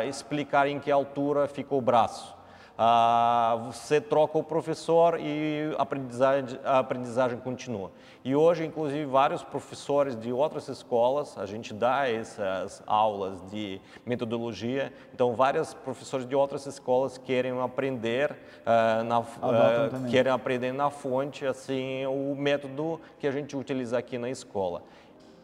explicar 0.07 0.67
em 0.67 0.79
que 0.79 0.91
altura 0.91 1.47
fica 1.47 1.73
o 1.73 1.81
braço. 1.81 2.38
Ah, 2.81 3.59
você 3.65 3.99
troca 3.99 4.37
o 4.37 4.43
professor 4.43 5.19
e 5.19 5.75
a 5.77 5.81
aprendizagem, 5.81 6.57
a 6.63 6.79
aprendizagem 6.79 7.37
continua. 7.37 7.91
E 8.23 8.33
hoje, 8.33 8.65
inclusive, 8.65 9.03
vários 9.03 9.43
professores 9.43 10.15
de 10.15 10.31
outras 10.31 10.69
escolas, 10.69 11.37
a 11.37 11.45
gente 11.45 11.73
dá 11.73 12.09
essas 12.09 12.81
aulas 12.87 13.41
de 13.51 13.81
metodologia, 14.05 14.93
então 15.13 15.35
vários 15.35 15.73
professores 15.73 16.25
de 16.25 16.37
outras 16.37 16.65
escolas 16.67 17.17
querem 17.17 17.59
aprender, 17.59 18.31
uh, 18.31 19.03
na, 19.03 19.19
uh, 19.19 20.09
querem 20.09 20.31
aprender 20.31 20.71
na 20.71 20.89
fonte 20.89 21.45
assim 21.45 22.05
o 22.05 22.33
método 22.33 23.01
que 23.19 23.27
a 23.27 23.31
gente 23.31 23.57
utiliza 23.57 23.97
aqui 23.97 24.17
na 24.17 24.29
escola 24.29 24.83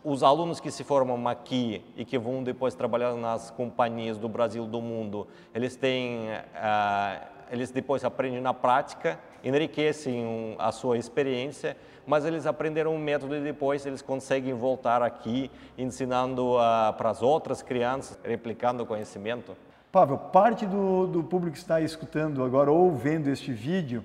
os 0.05 0.21
alunos 0.21 0.59
que 0.59 0.69
se 0.69 0.83
formam 0.83 1.27
aqui 1.27 1.83
e 1.97 2.05
que 2.05 2.17
vão 2.19 2.43
depois 2.43 2.75
trabalhar 2.75 3.15
nas 3.15 3.49
companhias 3.49 4.19
do 4.19 4.29
Brasil 4.29 4.67
do 4.67 4.79
mundo, 4.79 5.27
eles 5.53 5.75
têm, 5.75 6.27
uh, 6.29 7.25
eles 7.51 7.71
depois 7.71 8.05
aprendem 8.05 8.39
na 8.39 8.53
prática, 8.53 9.19
enriquecem 9.43 10.55
a 10.59 10.71
sua 10.71 10.99
experiência, 10.99 11.75
mas 12.05 12.23
eles 12.23 12.45
aprenderam 12.45 12.93
um 12.93 12.99
método 12.99 13.35
e 13.35 13.41
depois 13.41 13.83
eles 13.83 14.03
conseguem 14.03 14.53
voltar 14.53 15.01
aqui 15.01 15.49
ensinando 15.75 16.55
uh, 16.55 16.93
para 16.95 17.09
as 17.09 17.23
outras 17.23 17.63
crianças, 17.63 18.19
replicando 18.23 18.83
o 18.83 18.85
conhecimento. 18.85 19.57
Pavel, 19.91 20.19
parte 20.19 20.67
do, 20.67 21.07
do 21.07 21.23
público 21.23 21.53
que 21.53 21.57
está 21.57 21.81
escutando 21.81 22.43
agora 22.43 22.71
ou 22.71 22.91
vendo 22.91 23.27
este 23.27 23.51
vídeo 23.51 24.03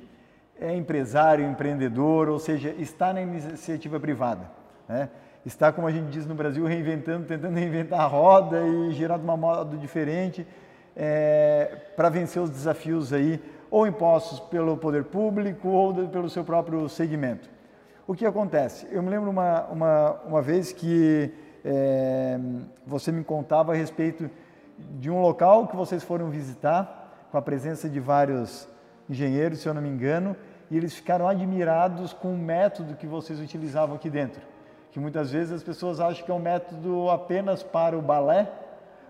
é 0.58 0.74
empresário, 0.74 1.44
empreendedor, 1.44 2.30
ou 2.30 2.38
seja, 2.38 2.74
está 2.78 3.12
na 3.12 3.20
iniciativa 3.20 4.00
privada, 4.00 4.50
né? 4.88 5.10
Está, 5.44 5.72
como 5.72 5.86
a 5.86 5.90
gente 5.90 6.10
diz 6.10 6.26
no 6.26 6.34
Brasil, 6.34 6.64
reinventando, 6.66 7.26
tentando 7.26 7.54
reinventar 7.58 8.00
a 8.00 8.06
roda 8.06 8.60
e 8.60 8.92
gerar 8.92 9.16
de 9.16 9.24
uma 9.24 9.36
modo 9.36 9.76
diferente 9.76 10.46
é, 10.94 11.76
para 11.96 12.08
vencer 12.08 12.42
os 12.42 12.50
desafios 12.50 13.12
aí, 13.12 13.40
ou 13.70 13.86
impostos 13.86 14.40
pelo 14.40 14.76
poder 14.76 15.04
público 15.04 15.68
ou 15.68 16.08
pelo 16.08 16.28
seu 16.28 16.44
próprio 16.44 16.88
segmento. 16.88 17.48
O 18.06 18.14
que 18.14 18.26
acontece? 18.26 18.86
Eu 18.90 19.02
me 19.02 19.08
lembro 19.08 19.30
uma, 19.30 19.66
uma, 19.66 20.12
uma 20.26 20.42
vez 20.42 20.72
que 20.72 21.32
é, 21.64 22.38
você 22.84 23.12
me 23.12 23.22
contava 23.22 23.72
a 23.72 23.76
respeito 23.76 24.28
de 24.98 25.10
um 25.10 25.20
local 25.22 25.68
que 25.68 25.76
vocês 25.76 26.02
foram 26.02 26.28
visitar, 26.28 27.28
com 27.30 27.38
a 27.38 27.42
presença 27.42 27.88
de 27.88 28.00
vários 28.00 28.68
engenheiros, 29.08 29.60
se 29.60 29.68
eu 29.68 29.74
não 29.74 29.80
me 29.80 29.88
engano, 29.88 30.36
e 30.70 30.76
eles 30.76 30.94
ficaram 30.94 31.28
admirados 31.28 32.12
com 32.12 32.34
o 32.34 32.38
método 32.38 32.94
que 32.96 33.06
vocês 33.06 33.38
utilizavam 33.40 33.94
aqui 33.94 34.10
dentro 34.10 34.49
que 34.90 34.98
muitas 34.98 35.30
vezes 35.30 35.52
as 35.52 35.62
pessoas 35.62 36.00
acham 36.00 36.24
que 36.24 36.30
é 36.30 36.34
um 36.34 36.40
método 36.40 37.08
apenas 37.10 37.62
para 37.62 37.96
o 37.96 38.02
balé, 38.02 38.50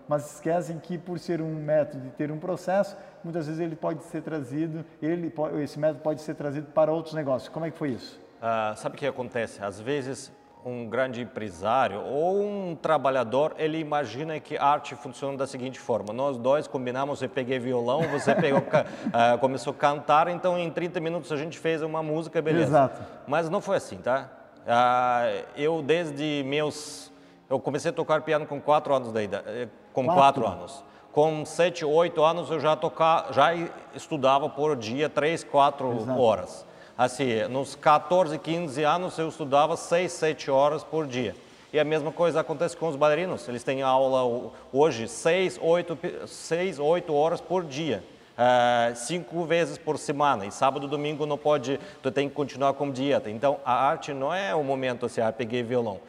mas 0.07 0.33
esquecem 0.33 0.77
que 0.77 0.97
por 0.97 1.17
ser 1.19 1.41
um 1.41 1.55
método 1.55 2.07
e 2.07 2.09
ter 2.11 2.31
um 2.31 2.37
processo, 2.37 2.97
muitas 3.23 3.47
vezes 3.47 3.61
ele 3.61 3.75
pode 3.75 4.03
ser 4.03 4.21
trazido, 4.21 4.85
ele, 5.01 5.33
esse 5.61 5.79
método 5.79 6.01
pode 6.01 6.21
ser 6.21 6.35
trazido 6.35 6.67
para 6.71 6.91
outros 6.91 7.15
negócios. 7.15 7.49
Como 7.49 7.65
é 7.65 7.71
que 7.71 7.77
foi 7.77 7.91
isso? 7.91 8.19
Uh, 8.37 8.75
sabe 8.75 8.95
o 8.95 8.97
que 8.99 9.07
acontece? 9.07 9.63
Às 9.63 9.79
vezes 9.79 10.31
um 10.63 10.87
grande 10.87 11.21
empresário 11.21 12.01
ou 12.01 12.39
um 12.39 12.75
trabalhador, 12.75 13.55
ele 13.57 13.79
imagina 13.79 14.39
que 14.39 14.57
a 14.57 14.65
arte 14.65 14.95
funciona 14.95 15.37
da 15.37 15.47
seguinte 15.47 15.79
forma: 15.79 16.13
nós 16.13 16.37
dois 16.37 16.67
combinamos, 16.67 17.21
eu 17.21 17.29
peguei 17.29 17.57
violão, 17.57 18.01
você 18.03 18.35
pegou, 18.35 18.59
uh, 18.59 19.37
começou 19.41 19.71
a 19.71 19.75
cantar, 19.75 20.27
então 20.27 20.57
em 20.57 20.69
30 20.69 20.99
minutos 20.99 21.31
a 21.31 21.37
gente 21.37 21.57
fez 21.57 21.81
uma 21.81 22.03
música, 22.03 22.41
beleza. 22.41 22.67
Exato. 22.67 23.01
Mas 23.27 23.49
não 23.49 23.61
foi 23.61 23.77
assim, 23.77 23.97
tá? 23.97 24.29
Ah, 24.67 25.25
eu 25.55 25.81
desde 25.81 26.43
meus, 26.45 27.11
eu 27.49 27.59
comecei 27.59 27.89
a 27.89 27.93
tocar 27.93 28.21
piano 28.21 28.45
com 28.45 28.61
quatro 28.61 28.93
anos 28.93 29.11
de 29.11 29.23
idade, 29.23 29.43
eh, 29.47 29.67
com 29.93 30.05
quatro, 30.05 30.43
quatro 30.43 30.47
anos. 30.47 30.83
Com 31.11 31.45
sete, 31.45 31.83
oito 31.83 32.23
anos 32.23 32.49
eu 32.49 32.59
já 32.59 32.75
tocava, 32.75 33.33
já 33.33 33.53
estudava 33.93 34.49
por 34.49 34.75
dia 34.75 35.09
três, 35.09 35.43
quatro 35.43 35.93
Exato. 35.93 36.21
horas. 36.21 36.65
Assim, 36.97 37.43
nos 37.49 37.75
14, 37.75 38.37
15 38.37 38.83
anos 38.83 39.17
eu 39.17 39.27
estudava 39.27 39.75
seis, 39.75 40.11
sete 40.11 40.49
horas 40.51 40.83
por 40.83 41.07
dia. 41.07 41.35
E 41.73 41.79
a 41.79 41.83
mesma 41.83 42.11
coisa 42.11 42.41
acontece 42.41 42.77
com 42.77 42.87
os 42.87 42.95
bailarinos. 42.95 43.47
Eles 43.47 43.63
têm 43.63 43.81
aula 43.81 44.51
hoje 44.71 45.07
seis, 45.07 45.59
oito, 45.61 45.97
seis, 46.27 46.79
oito 46.79 47.13
horas 47.13 47.41
por 47.41 47.63
dia 47.63 48.03
uh, 48.41 48.95
cinco 48.95 49.45
vezes 49.45 49.77
por 49.77 49.97
semana 49.99 50.45
e 50.45 50.51
sábado 50.51 50.87
e 50.87 50.89
domingo 50.89 51.25
não 51.25 51.37
pode, 51.37 51.79
tu 52.01 52.11
tem 52.11 52.27
que 52.27 52.35
continuar 52.35 52.73
com 52.73 52.89
dieta. 52.91 53.29
Então 53.29 53.59
a 53.63 53.73
arte 53.73 54.13
não 54.13 54.33
é 54.33 54.55
o 54.55 54.63
momento 54.63 55.05
assim, 55.05 55.21
ah, 55.21 55.31
peguei 55.31 55.61
violão. 55.61 55.99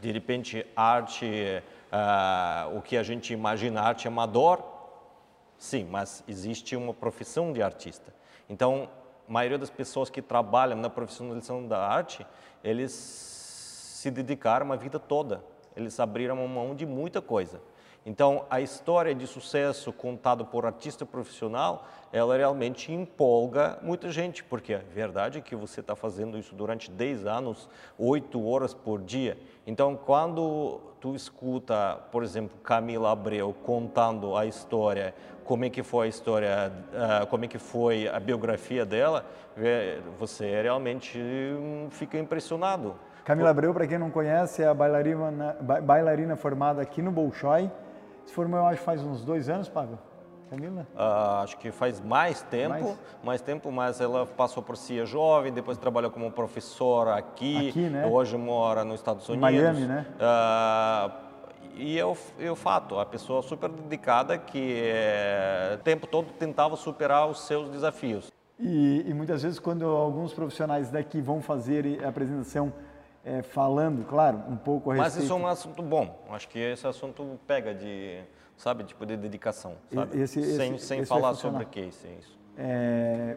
De 0.00 0.12
repente, 0.12 0.64
arte, 0.76 1.26
uh, 1.90 2.76
o 2.76 2.82
que 2.82 2.96
a 2.96 3.02
gente 3.02 3.32
imagina, 3.32 3.80
arte 3.80 4.06
amador, 4.06 4.62
sim, 5.58 5.86
mas 5.90 6.22
existe 6.28 6.76
uma 6.76 6.94
profissão 6.94 7.52
de 7.52 7.62
artista. 7.62 8.14
Então, 8.48 8.88
a 9.28 9.32
maioria 9.32 9.58
das 9.58 9.70
pessoas 9.70 10.08
que 10.10 10.22
trabalham 10.22 10.78
na 10.78 10.90
profissionalização 10.90 11.66
da 11.66 11.78
arte, 11.78 12.24
eles 12.62 12.92
se 12.92 14.10
dedicaram 14.10 14.72
a 14.72 14.76
vida 14.76 15.00
toda. 15.00 15.42
Eles 15.74 15.98
abriram 15.98 16.36
mão 16.46 16.74
de 16.74 16.86
muita 16.86 17.20
coisa. 17.20 17.60
Então, 18.06 18.44
a 18.48 18.60
história 18.60 19.12
de 19.12 19.26
sucesso 19.26 19.92
contada 19.92 20.44
por 20.44 20.64
artista 20.64 21.04
profissional, 21.04 21.88
ela 22.12 22.36
realmente 22.36 22.92
empolga 22.92 23.80
muita 23.82 24.12
gente, 24.12 24.44
porque 24.44 24.74
a 24.74 24.78
verdade 24.78 25.38
é 25.38 25.40
que 25.40 25.56
você 25.56 25.80
está 25.80 25.96
fazendo 25.96 26.38
isso 26.38 26.54
durante 26.54 26.88
10 26.88 27.26
anos, 27.26 27.68
8 27.98 28.46
horas 28.46 28.72
por 28.72 29.02
dia. 29.02 29.36
Então, 29.66 29.96
quando 29.96 30.78
tu 31.00 31.16
escuta, 31.16 31.98
por 32.12 32.22
exemplo, 32.22 32.56
Camila 32.62 33.10
Abreu 33.10 33.52
contando 33.64 34.36
a 34.36 34.46
história, 34.46 35.12
como 35.44 35.64
é 35.64 35.70
que 35.70 35.82
foi 35.82 36.06
a 36.06 36.08
história, 36.08 36.72
uh, 36.92 37.26
como 37.26 37.44
é 37.44 37.48
que 37.48 37.58
foi 37.58 38.06
a 38.06 38.20
biografia 38.20 38.86
dela, 38.86 39.26
você 40.16 40.62
realmente 40.62 41.18
hum, 41.18 41.88
fica 41.90 42.16
impressionado. 42.16 42.94
Camila 43.24 43.50
Abreu, 43.50 43.74
para 43.74 43.88
quem 43.88 43.98
não 43.98 44.12
conhece, 44.12 44.62
é 44.62 44.68
a 44.68 44.74
bailarina, 44.74 45.56
bailarina 45.82 46.36
formada 46.36 46.80
aqui 46.80 47.02
no 47.02 47.10
Bolshoi, 47.10 47.68
se 48.26 48.32
formou, 48.32 48.60
eu 48.60 48.66
acho, 48.66 48.82
faz 48.82 49.02
uns 49.02 49.24
dois 49.24 49.48
anos, 49.48 49.68
Pavel? 49.68 49.98
Camila? 50.50 50.86
Uh, 50.94 51.42
acho 51.42 51.56
que 51.58 51.72
faz 51.72 52.00
mais 52.00 52.42
tempo, 52.42 52.70
mais? 52.70 52.98
mais? 53.24 53.40
tempo, 53.40 53.72
mas 53.72 54.00
ela 54.00 54.26
passou 54.26 54.62
por 54.62 54.76
CIA 54.76 55.04
jovem, 55.04 55.52
depois 55.52 55.76
trabalhou 55.76 56.10
como 56.10 56.30
professora 56.30 57.16
aqui, 57.16 57.70
aqui 57.70 57.88
né? 57.88 58.06
hoje 58.06 58.36
mora 58.36 58.84
nos 58.84 59.00
Estados 59.00 59.28
Unidos. 59.28 59.40
Miami, 59.40 59.86
né? 59.86 60.06
Uh, 60.20 61.26
e 61.76 61.98
é 61.98 62.04
o, 62.06 62.16
é 62.38 62.50
o 62.50 62.56
fato, 62.56 62.98
a 62.98 63.04
pessoa 63.04 63.42
super 63.42 63.68
dedicada 63.68 64.38
que 64.38 64.80
é, 64.82 65.76
o 65.78 65.82
tempo 65.82 66.06
todo 66.06 66.32
tentava 66.32 66.74
superar 66.74 67.28
os 67.28 67.40
seus 67.40 67.68
desafios. 67.68 68.32
E, 68.58 69.04
e 69.06 69.12
muitas 69.12 69.42
vezes 69.42 69.58
quando 69.58 69.84
alguns 69.84 70.32
profissionais 70.32 70.90
daqui 70.90 71.20
vão 71.20 71.42
fazer 71.42 72.02
a 72.02 72.08
apresentação 72.08 72.72
é, 73.26 73.42
falando, 73.42 74.06
claro, 74.06 74.40
um 74.48 74.56
pouco 74.56 74.92
a 74.92 74.94
respeito... 74.94 75.14
Mas 75.16 75.24
isso 75.24 75.32
é 75.32 75.36
um 75.36 75.48
assunto 75.48 75.82
bom. 75.82 76.24
Acho 76.30 76.48
que 76.48 76.60
esse 76.60 76.86
assunto 76.86 77.38
pega 77.44 77.74
de, 77.74 78.20
sabe, 78.56 78.84
tipo 78.84 79.04
de 79.04 79.16
dedicação, 79.16 79.74
sabe? 79.92 80.20
Esse, 80.20 80.38
esse, 80.38 80.56
sem 80.56 80.78
sem 80.78 81.00
esse 81.00 81.08
falar 81.08 81.34
sobre 81.34 81.64
o 81.64 81.66
que 81.66 81.80
é 81.80 81.84
isso. 81.86 82.06
É, 82.56 83.36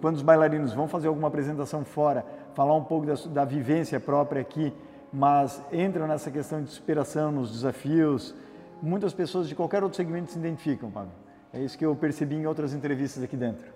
quando 0.00 0.16
os 0.16 0.22
bailarinos 0.22 0.72
vão 0.72 0.88
fazer 0.88 1.06
alguma 1.06 1.28
apresentação 1.28 1.84
fora, 1.84 2.26
falar 2.52 2.74
um 2.74 2.82
pouco 2.82 3.06
da, 3.06 3.14
da 3.14 3.44
vivência 3.44 4.00
própria 4.00 4.42
aqui, 4.42 4.74
mas 5.12 5.62
entram 5.72 6.08
nessa 6.08 6.28
questão 6.28 6.60
de 6.60 6.70
superação, 6.70 7.30
nos 7.30 7.52
desafios, 7.52 8.34
muitas 8.82 9.14
pessoas 9.14 9.48
de 9.48 9.54
qualquer 9.54 9.84
outro 9.84 9.96
segmento 9.96 10.32
se 10.32 10.38
identificam, 10.38 10.90
Pablo. 10.90 11.12
É 11.52 11.60
isso 11.60 11.78
que 11.78 11.86
eu 11.86 11.94
percebi 11.94 12.34
em 12.34 12.46
outras 12.46 12.74
entrevistas 12.74 13.22
aqui 13.22 13.36
dentro. 13.36 13.72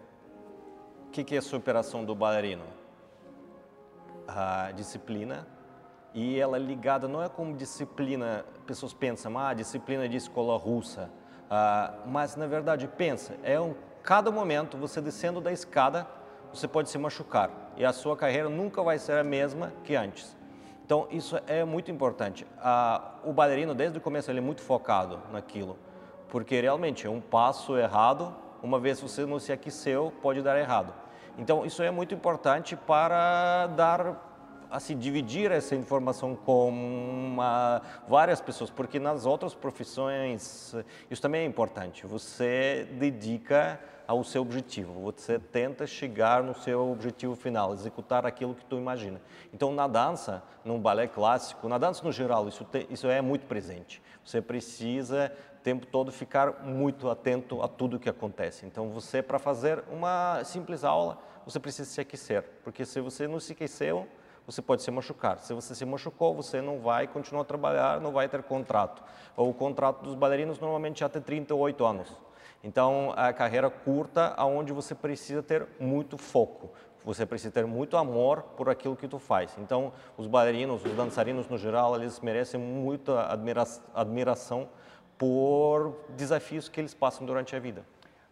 O 1.06 1.10
que, 1.12 1.22
que 1.22 1.36
é 1.36 1.40
superação 1.40 2.04
do 2.04 2.16
bailarino? 2.16 2.64
A 4.34 4.72
disciplina 4.72 5.46
e 6.12 6.38
ela 6.38 6.56
é 6.56 6.60
ligada 6.60 7.06
não 7.06 7.22
é 7.22 7.28
como 7.28 7.56
disciplina, 7.56 8.44
pessoas 8.66 8.92
pensam, 8.92 9.38
ah, 9.38 9.54
disciplina 9.54 10.08
de 10.08 10.16
escola 10.16 10.56
russa, 10.56 11.10
ah, 11.48 11.94
mas 12.06 12.36
na 12.36 12.46
verdade 12.46 12.88
pensa, 12.88 13.34
é 13.42 13.60
um, 13.60 13.74
cada 14.02 14.30
momento 14.30 14.76
você 14.76 15.00
descendo 15.00 15.40
da 15.40 15.52
escada, 15.52 16.06
você 16.52 16.66
pode 16.66 16.90
se 16.90 16.98
machucar 16.98 17.50
e 17.76 17.84
a 17.84 17.92
sua 17.92 18.16
carreira 18.16 18.48
nunca 18.48 18.82
vai 18.82 18.98
ser 18.98 19.12
a 19.12 19.24
mesma 19.24 19.72
que 19.84 19.94
antes. 19.94 20.36
Então, 20.84 21.06
isso 21.08 21.38
é 21.46 21.64
muito 21.64 21.88
importante. 21.88 22.44
Ah, 22.58 23.12
o 23.22 23.32
bailarino, 23.32 23.76
desde 23.76 23.98
o 23.98 24.00
começo, 24.00 24.28
ele 24.28 24.40
é 24.40 24.42
muito 24.42 24.60
focado 24.60 25.20
naquilo, 25.30 25.78
porque 26.28 26.60
realmente 26.60 27.06
um 27.06 27.20
passo 27.20 27.78
errado, 27.78 28.34
uma 28.60 28.80
vez 28.80 29.00
você 29.00 29.24
não 29.24 29.38
se 29.38 29.52
aqueceu, 29.52 30.12
pode 30.20 30.42
dar 30.42 30.58
errado. 30.58 30.92
Então, 31.40 31.64
isso 31.64 31.83
é 31.83 31.90
muito 31.90 32.14
importante 32.14 32.76
para 32.76 33.66
dar 33.68 34.29
assim 34.70 34.96
dividir 34.96 35.50
essa 35.50 35.74
informação 35.74 36.37
com 36.37 36.68
uma, 36.68 37.81
várias 38.07 38.42
pessoas, 38.42 38.68
porque 38.70 39.00
nas 39.00 39.24
outras 39.24 39.55
profissões 39.55 40.74
isso 41.11 41.22
também 41.22 41.40
é 41.40 41.44
importante. 41.46 42.07
Você 42.07 42.87
dedica 42.92 43.81
ao 44.07 44.22
seu 44.22 44.42
objetivo, 44.42 45.00
você 45.00 45.38
tenta 45.38 45.87
chegar 45.87 46.42
no 46.42 46.55
seu 46.55 46.92
objetivo 46.92 47.35
final, 47.35 47.72
executar 47.72 48.26
aquilo 48.26 48.55
que 48.55 48.64
tu 48.66 48.76
imagina. 48.76 49.18
Então, 49.55 49.72
na 49.72 49.87
dança, 49.87 50.42
no 50.62 50.79
balé 50.79 51.07
clássico, 51.07 51.68
na 51.68 51.79
dança 51.79 52.05
no 52.05 52.12
geral, 52.12 52.46
isso, 52.48 52.64
te, 52.64 52.87
isso 52.90 53.07
é 53.07 53.22
muito 53.22 53.46
presente. 53.46 54.03
Você 54.24 54.42
precisa 54.42 55.33
o 55.57 55.62
tempo 55.62 55.87
todo 55.87 56.12
ficar 56.12 56.62
muito 56.64 57.09
atento 57.09 57.62
a 57.62 57.68
tudo 57.68 57.98
que 57.98 58.11
acontece. 58.11 58.66
Então, 58.66 58.90
você 58.90 59.22
para 59.22 59.38
fazer 59.38 59.83
uma 59.90 60.42
simples 60.44 60.85
aula, 60.85 61.29
você 61.44 61.59
precisa 61.59 61.88
se 61.88 62.00
aquecer, 62.00 62.44
porque 62.62 62.85
se 62.85 63.00
você 63.00 63.26
não 63.26 63.40
se 63.40 63.53
aqueceu, 63.53 64.07
você 64.46 64.61
pode 64.61 64.83
se 64.83 64.90
machucar. 64.90 65.38
Se 65.38 65.53
você 65.55 65.74
se 65.74 65.85
machucou, 65.85 66.35
você 66.35 66.61
não 66.61 66.81
vai 66.81 67.07
continuar 67.07 67.42
a 67.42 67.44
trabalhar, 67.44 68.00
não 68.00 68.12
vai 68.12 68.29
ter 68.29 68.42
contrato. 68.42 69.03
O 69.37 69.53
contrato 69.53 70.03
dos 70.03 70.14
bailarinos 70.14 70.59
normalmente 70.59 71.03
é 71.03 71.07
até 71.07 71.20
38 71.20 71.85
anos. 71.85 72.09
Então, 72.62 73.12
a 73.16 73.33
carreira 73.33 73.70
curta, 73.70 74.35
aonde 74.37 74.72
você 74.72 74.94
precisa 74.94 75.42
ter 75.42 75.66
muito 75.79 76.18
foco. 76.18 76.70
Você 77.05 77.24
precisa 77.24 77.50
ter 77.50 77.64
muito 77.64 77.96
amor 77.96 78.42
por 78.57 78.68
aquilo 78.68 78.94
que 78.94 79.09
tu 79.09 79.18
faz. 79.18 79.57
Então, 79.59 79.92
os 80.18 80.26
bailarinos, 80.26 80.85
os 80.85 80.92
dançarinos 80.92 81.48
no 81.48 81.57
geral, 81.57 81.96
eles 81.96 82.20
merecem 82.20 82.61
muita 82.61 83.33
admira 83.33 83.64
admiração 83.94 84.68
por 85.16 85.96
desafios 86.11 86.68
que 86.68 86.81
eles 86.81 86.92
passam 86.92 87.26
durante 87.26 87.57
a 87.57 87.59
vida. 87.59 87.85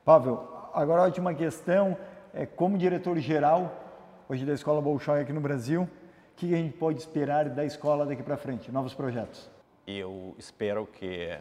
Pavel, 0.04 0.68
agora 0.74 1.02
a 1.02 1.04
última 1.06 1.32
questão 1.32 1.96
é 2.38 2.46
como 2.46 2.78
diretor 2.78 3.18
geral 3.18 3.84
hoje 4.28 4.46
da 4.46 4.54
Escola 4.54 4.80
Bolshoi 4.80 5.22
aqui 5.22 5.32
no 5.32 5.40
Brasil, 5.40 5.82
o 5.82 5.88
que 6.36 6.54
a 6.54 6.56
gente 6.56 6.76
pode 6.76 7.00
esperar 7.00 7.48
da 7.48 7.64
escola 7.64 8.06
daqui 8.06 8.22
para 8.22 8.36
frente? 8.36 8.70
Novos 8.70 8.94
projetos? 8.94 9.50
Eu 9.84 10.36
espero 10.38 10.86
que 10.86 11.36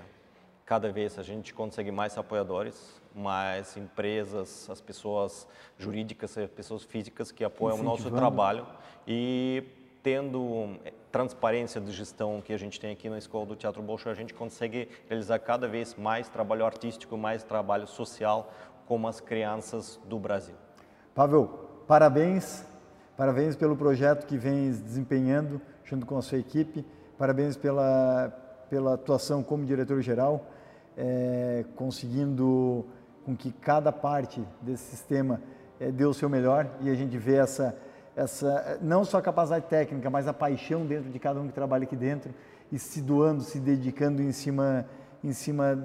cada 0.66 0.92
vez 0.92 1.20
a 1.20 1.22
gente 1.22 1.54
consegue 1.54 1.92
mais 1.92 2.18
apoiadores, 2.18 3.00
mais 3.14 3.78
empresas, 3.78 4.68
as 4.72 4.82
pessoas 4.82 5.48
jurídicas, 5.78 6.36
as 6.36 6.50
pessoas 6.50 6.84
físicas 6.84 7.32
que 7.32 7.44
apoiam 7.44 7.80
o 7.80 7.84
nosso 7.84 8.10
trabalho 8.10 8.66
e 9.08 9.64
tendo 10.02 10.80
eh, 10.84 10.92
transparência 11.12 11.80
de 11.80 11.92
gestão 11.92 12.42
que 12.42 12.52
a 12.52 12.58
gente 12.58 12.80
tem 12.80 12.92
aqui 12.92 13.08
na 13.08 13.20
Escola 13.20 13.46
do 13.46 13.56
Teatro 13.56 13.84
Bolshoi, 13.84 14.14
a 14.14 14.16
gente 14.16 14.34
consegue 14.34 14.90
realizar 15.08 15.38
cada 15.38 15.68
vez 15.68 15.94
mais 15.94 16.28
trabalho 16.28 16.66
artístico, 16.66 17.16
mais 17.16 17.44
trabalho 17.44 17.86
social 17.86 18.52
com 18.88 19.08
as 19.08 19.22
crianças 19.22 20.00
do 20.06 20.18
Brasil. 20.18 20.56
Pavel, 21.18 21.48
parabéns 21.88 22.64
Parabéns 23.18 23.56
pelo 23.56 23.76
projeto 23.76 24.28
que 24.28 24.38
vem 24.38 24.70
desempenhando 24.70 25.60
junto 25.84 26.06
com 26.06 26.16
a 26.16 26.22
sua 26.22 26.38
equipe. 26.38 26.86
Parabéns 27.18 27.58
pela, 27.58 28.32
pela 28.70 28.94
atuação 28.94 29.42
como 29.42 29.66
diretor-geral, 29.66 30.46
é, 30.96 31.66
conseguindo 31.76 32.86
com 33.26 33.36
que 33.36 33.52
cada 33.52 33.92
parte 33.92 34.48
desse 34.62 34.84
sistema 34.92 35.42
é, 35.80 35.92
dê 35.92 36.06
o 36.06 36.14
seu 36.14 36.30
melhor 36.30 36.70
e 36.82 36.92
a 36.92 36.94
gente 36.94 37.18
vê 37.18 37.38
essa, 37.38 37.76
essa, 38.16 38.78
não 38.80 39.04
só 39.04 39.18
a 39.18 39.22
capacidade 39.24 39.66
técnica, 39.66 40.12
mas 40.12 40.28
a 40.28 40.34
paixão 40.34 40.86
dentro 40.86 41.10
de 41.10 41.18
cada 41.18 41.42
um 41.42 41.48
que 41.48 41.54
trabalha 41.54 41.86
aqui 41.86 41.96
dentro 41.96 42.32
e 42.72 42.78
se 42.78 43.02
doando, 43.02 43.42
se 43.42 43.60
dedicando 43.60 44.22
em 44.22 44.32
cima, 44.32 44.86
em 45.24 45.34
cima 45.34 45.76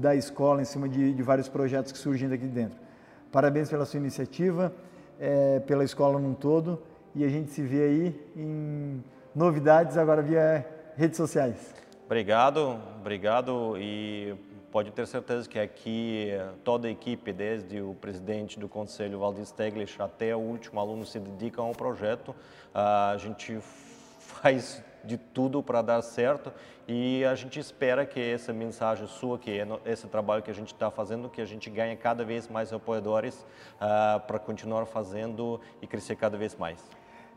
da 0.00 0.16
escola, 0.16 0.60
em 0.60 0.64
cima 0.64 0.88
de, 0.88 1.14
de 1.14 1.22
vários 1.22 1.48
projetos 1.48 1.92
que 1.92 1.98
surgem 1.98 2.28
daqui 2.28 2.48
dentro. 2.48 2.89
Parabéns 3.32 3.70
pela 3.70 3.84
sua 3.84 3.98
iniciativa 3.98 4.72
é, 5.20 5.60
pela 5.60 5.84
escola 5.84 6.18
num 6.18 6.34
todo 6.34 6.82
e 7.14 7.24
a 7.24 7.28
gente 7.28 7.50
se 7.50 7.62
vê 7.62 7.82
aí 7.82 8.20
em 8.36 9.04
novidades 9.34 9.96
agora 9.96 10.22
via 10.22 10.66
redes 10.96 11.16
sociais. 11.16 11.74
Obrigado, 12.06 12.80
obrigado 12.98 13.76
e 13.78 14.34
pode 14.72 14.90
ter 14.90 15.06
certeza 15.06 15.48
que 15.48 15.58
aqui 15.58 16.30
toda 16.64 16.88
a 16.88 16.90
equipe, 16.90 17.32
desde 17.32 17.80
o 17.80 17.94
presidente 17.94 18.58
do 18.58 18.68
conselho 18.68 19.18
Valdir 19.18 19.44
Steglitz 19.44 19.98
até 20.00 20.34
o 20.34 20.40
último 20.40 20.80
aluno 20.80 21.04
se 21.04 21.20
dedicam 21.20 21.66
ao 21.66 21.72
projeto. 21.72 22.34
A 22.74 23.14
gente 23.18 23.58
faz 24.18 24.82
de 25.04 25.16
tudo 25.16 25.62
para 25.62 25.82
dar 25.82 26.02
certo 26.02 26.52
e 26.92 27.24
a 27.24 27.34
gente 27.36 27.60
espera 27.60 28.04
que 28.04 28.20
essa 28.20 28.52
mensagem 28.52 29.06
sua, 29.06 29.38
que 29.38 29.50
é 29.50 29.66
esse 29.86 30.06
trabalho 30.08 30.42
que 30.42 30.50
a 30.50 30.54
gente 30.54 30.72
está 30.72 30.90
fazendo, 30.90 31.28
que 31.28 31.40
a 31.40 31.44
gente 31.44 31.70
ganhe 31.70 31.94
cada 31.96 32.24
vez 32.24 32.48
mais 32.48 32.72
apoiadores 32.72 33.46
uh, 33.76 34.18
para 34.26 34.38
continuar 34.38 34.84
fazendo 34.86 35.60
e 35.80 35.86
crescer 35.86 36.16
cada 36.16 36.36
vez 36.36 36.56
mais. 36.56 36.80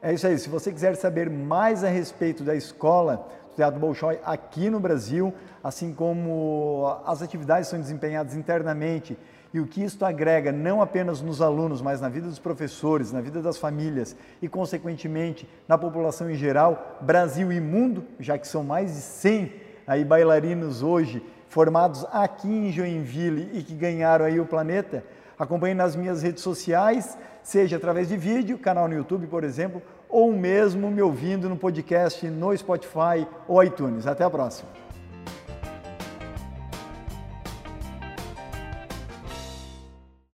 É 0.01 0.11
isso 0.11 0.25
aí. 0.25 0.37
Se 0.39 0.49
você 0.49 0.71
quiser 0.71 0.95
saber 0.95 1.29
mais 1.29 1.83
a 1.83 1.87
respeito 1.87 2.43
da 2.43 2.55
escola 2.55 3.29
do 3.49 3.55
Teatro 3.55 3.79
Bolshoi 3.79 4.19
aqui 4.25 4.69
no 4.69 4.79
Brasil, 4.79 5.33
assim 5.63 5.93
como 5.93 6.99
as 7.05 7.21
atividades 7.21 7.69
são 7.69 7.79
desempenhadas 7.79 8.35
internamente 8.35 9.17
e 9.53 9.59
o 9.59 9.67
que 9.67 9.83
isto 9.83 10.03
agrega 10.03 10.51
não 10.51 10.81
apenas 10.81 11.21
nos 11.21 11.41
alunos, 11.41 11.81
mas 11.81 12.01
na 12.01 12.09
vida 12.09 12.27
dos 12.27 12.39
professores, 12.39 13.11
na 13.11 13.21
vida 13.21 13.41
das 13.41 13.57
famílias 13.57 14.15
e, 14.41 14.49
consequentemente, 14.49 15.47
na 15.67 15.77
população 15.77 16.29
em 16.29 16.35
geral, 16.35 16.97
Brasil 17.01 17.51
e 17.51 17.59
mundo, 17.59 18.03
já 18.19 18.37
que 18.37 18.47
são 18.47 18.63
mais 18.63 18.95
de 18.95 19.01
100 19.01 19.53
aí 19.85 20.03
bailarinos 20.03 20.81
hoje 20.81 21.23
formados 21.47 22.03
aqui 22.11 22.47
em 22.47 22.71
Joinville 22.71 23.51
e 23.53 23.61
que 23.61 23.75
ganharam 23.75 24.25
aí 24.25 24.39
o 24.39 24.45
planeta, 24.45 25.03
acompanhe 25.37 25.75
nas 25.75 25.95
minhas 25.95 26.23
redes 26.23 26.41
sociais, 26.41 27.15
seja 27.43 27.77
através 27.77 28.07
de 28.07 28.17
vídeo, 28.17 28.57
canal 28.57 28.87
no 28.87 28.95
YouTube, 28.95 29.27
por 29.27 29.43
exemplo, 29.43 29.79
ou 30.09 30.33
mesmo 30.33 30.89
me 30.89 31.01
ouvindo 31.01 31.47
no 31.47 31.55
podcast 31.55 32.27
no 32.27 32.57
Spotify 32.57 33.27
ou 33.47 33.63
iTunes. 33.63 34.07
Até 34.07 34.23
a 34.23 34.29
próxima. 34.31 34.82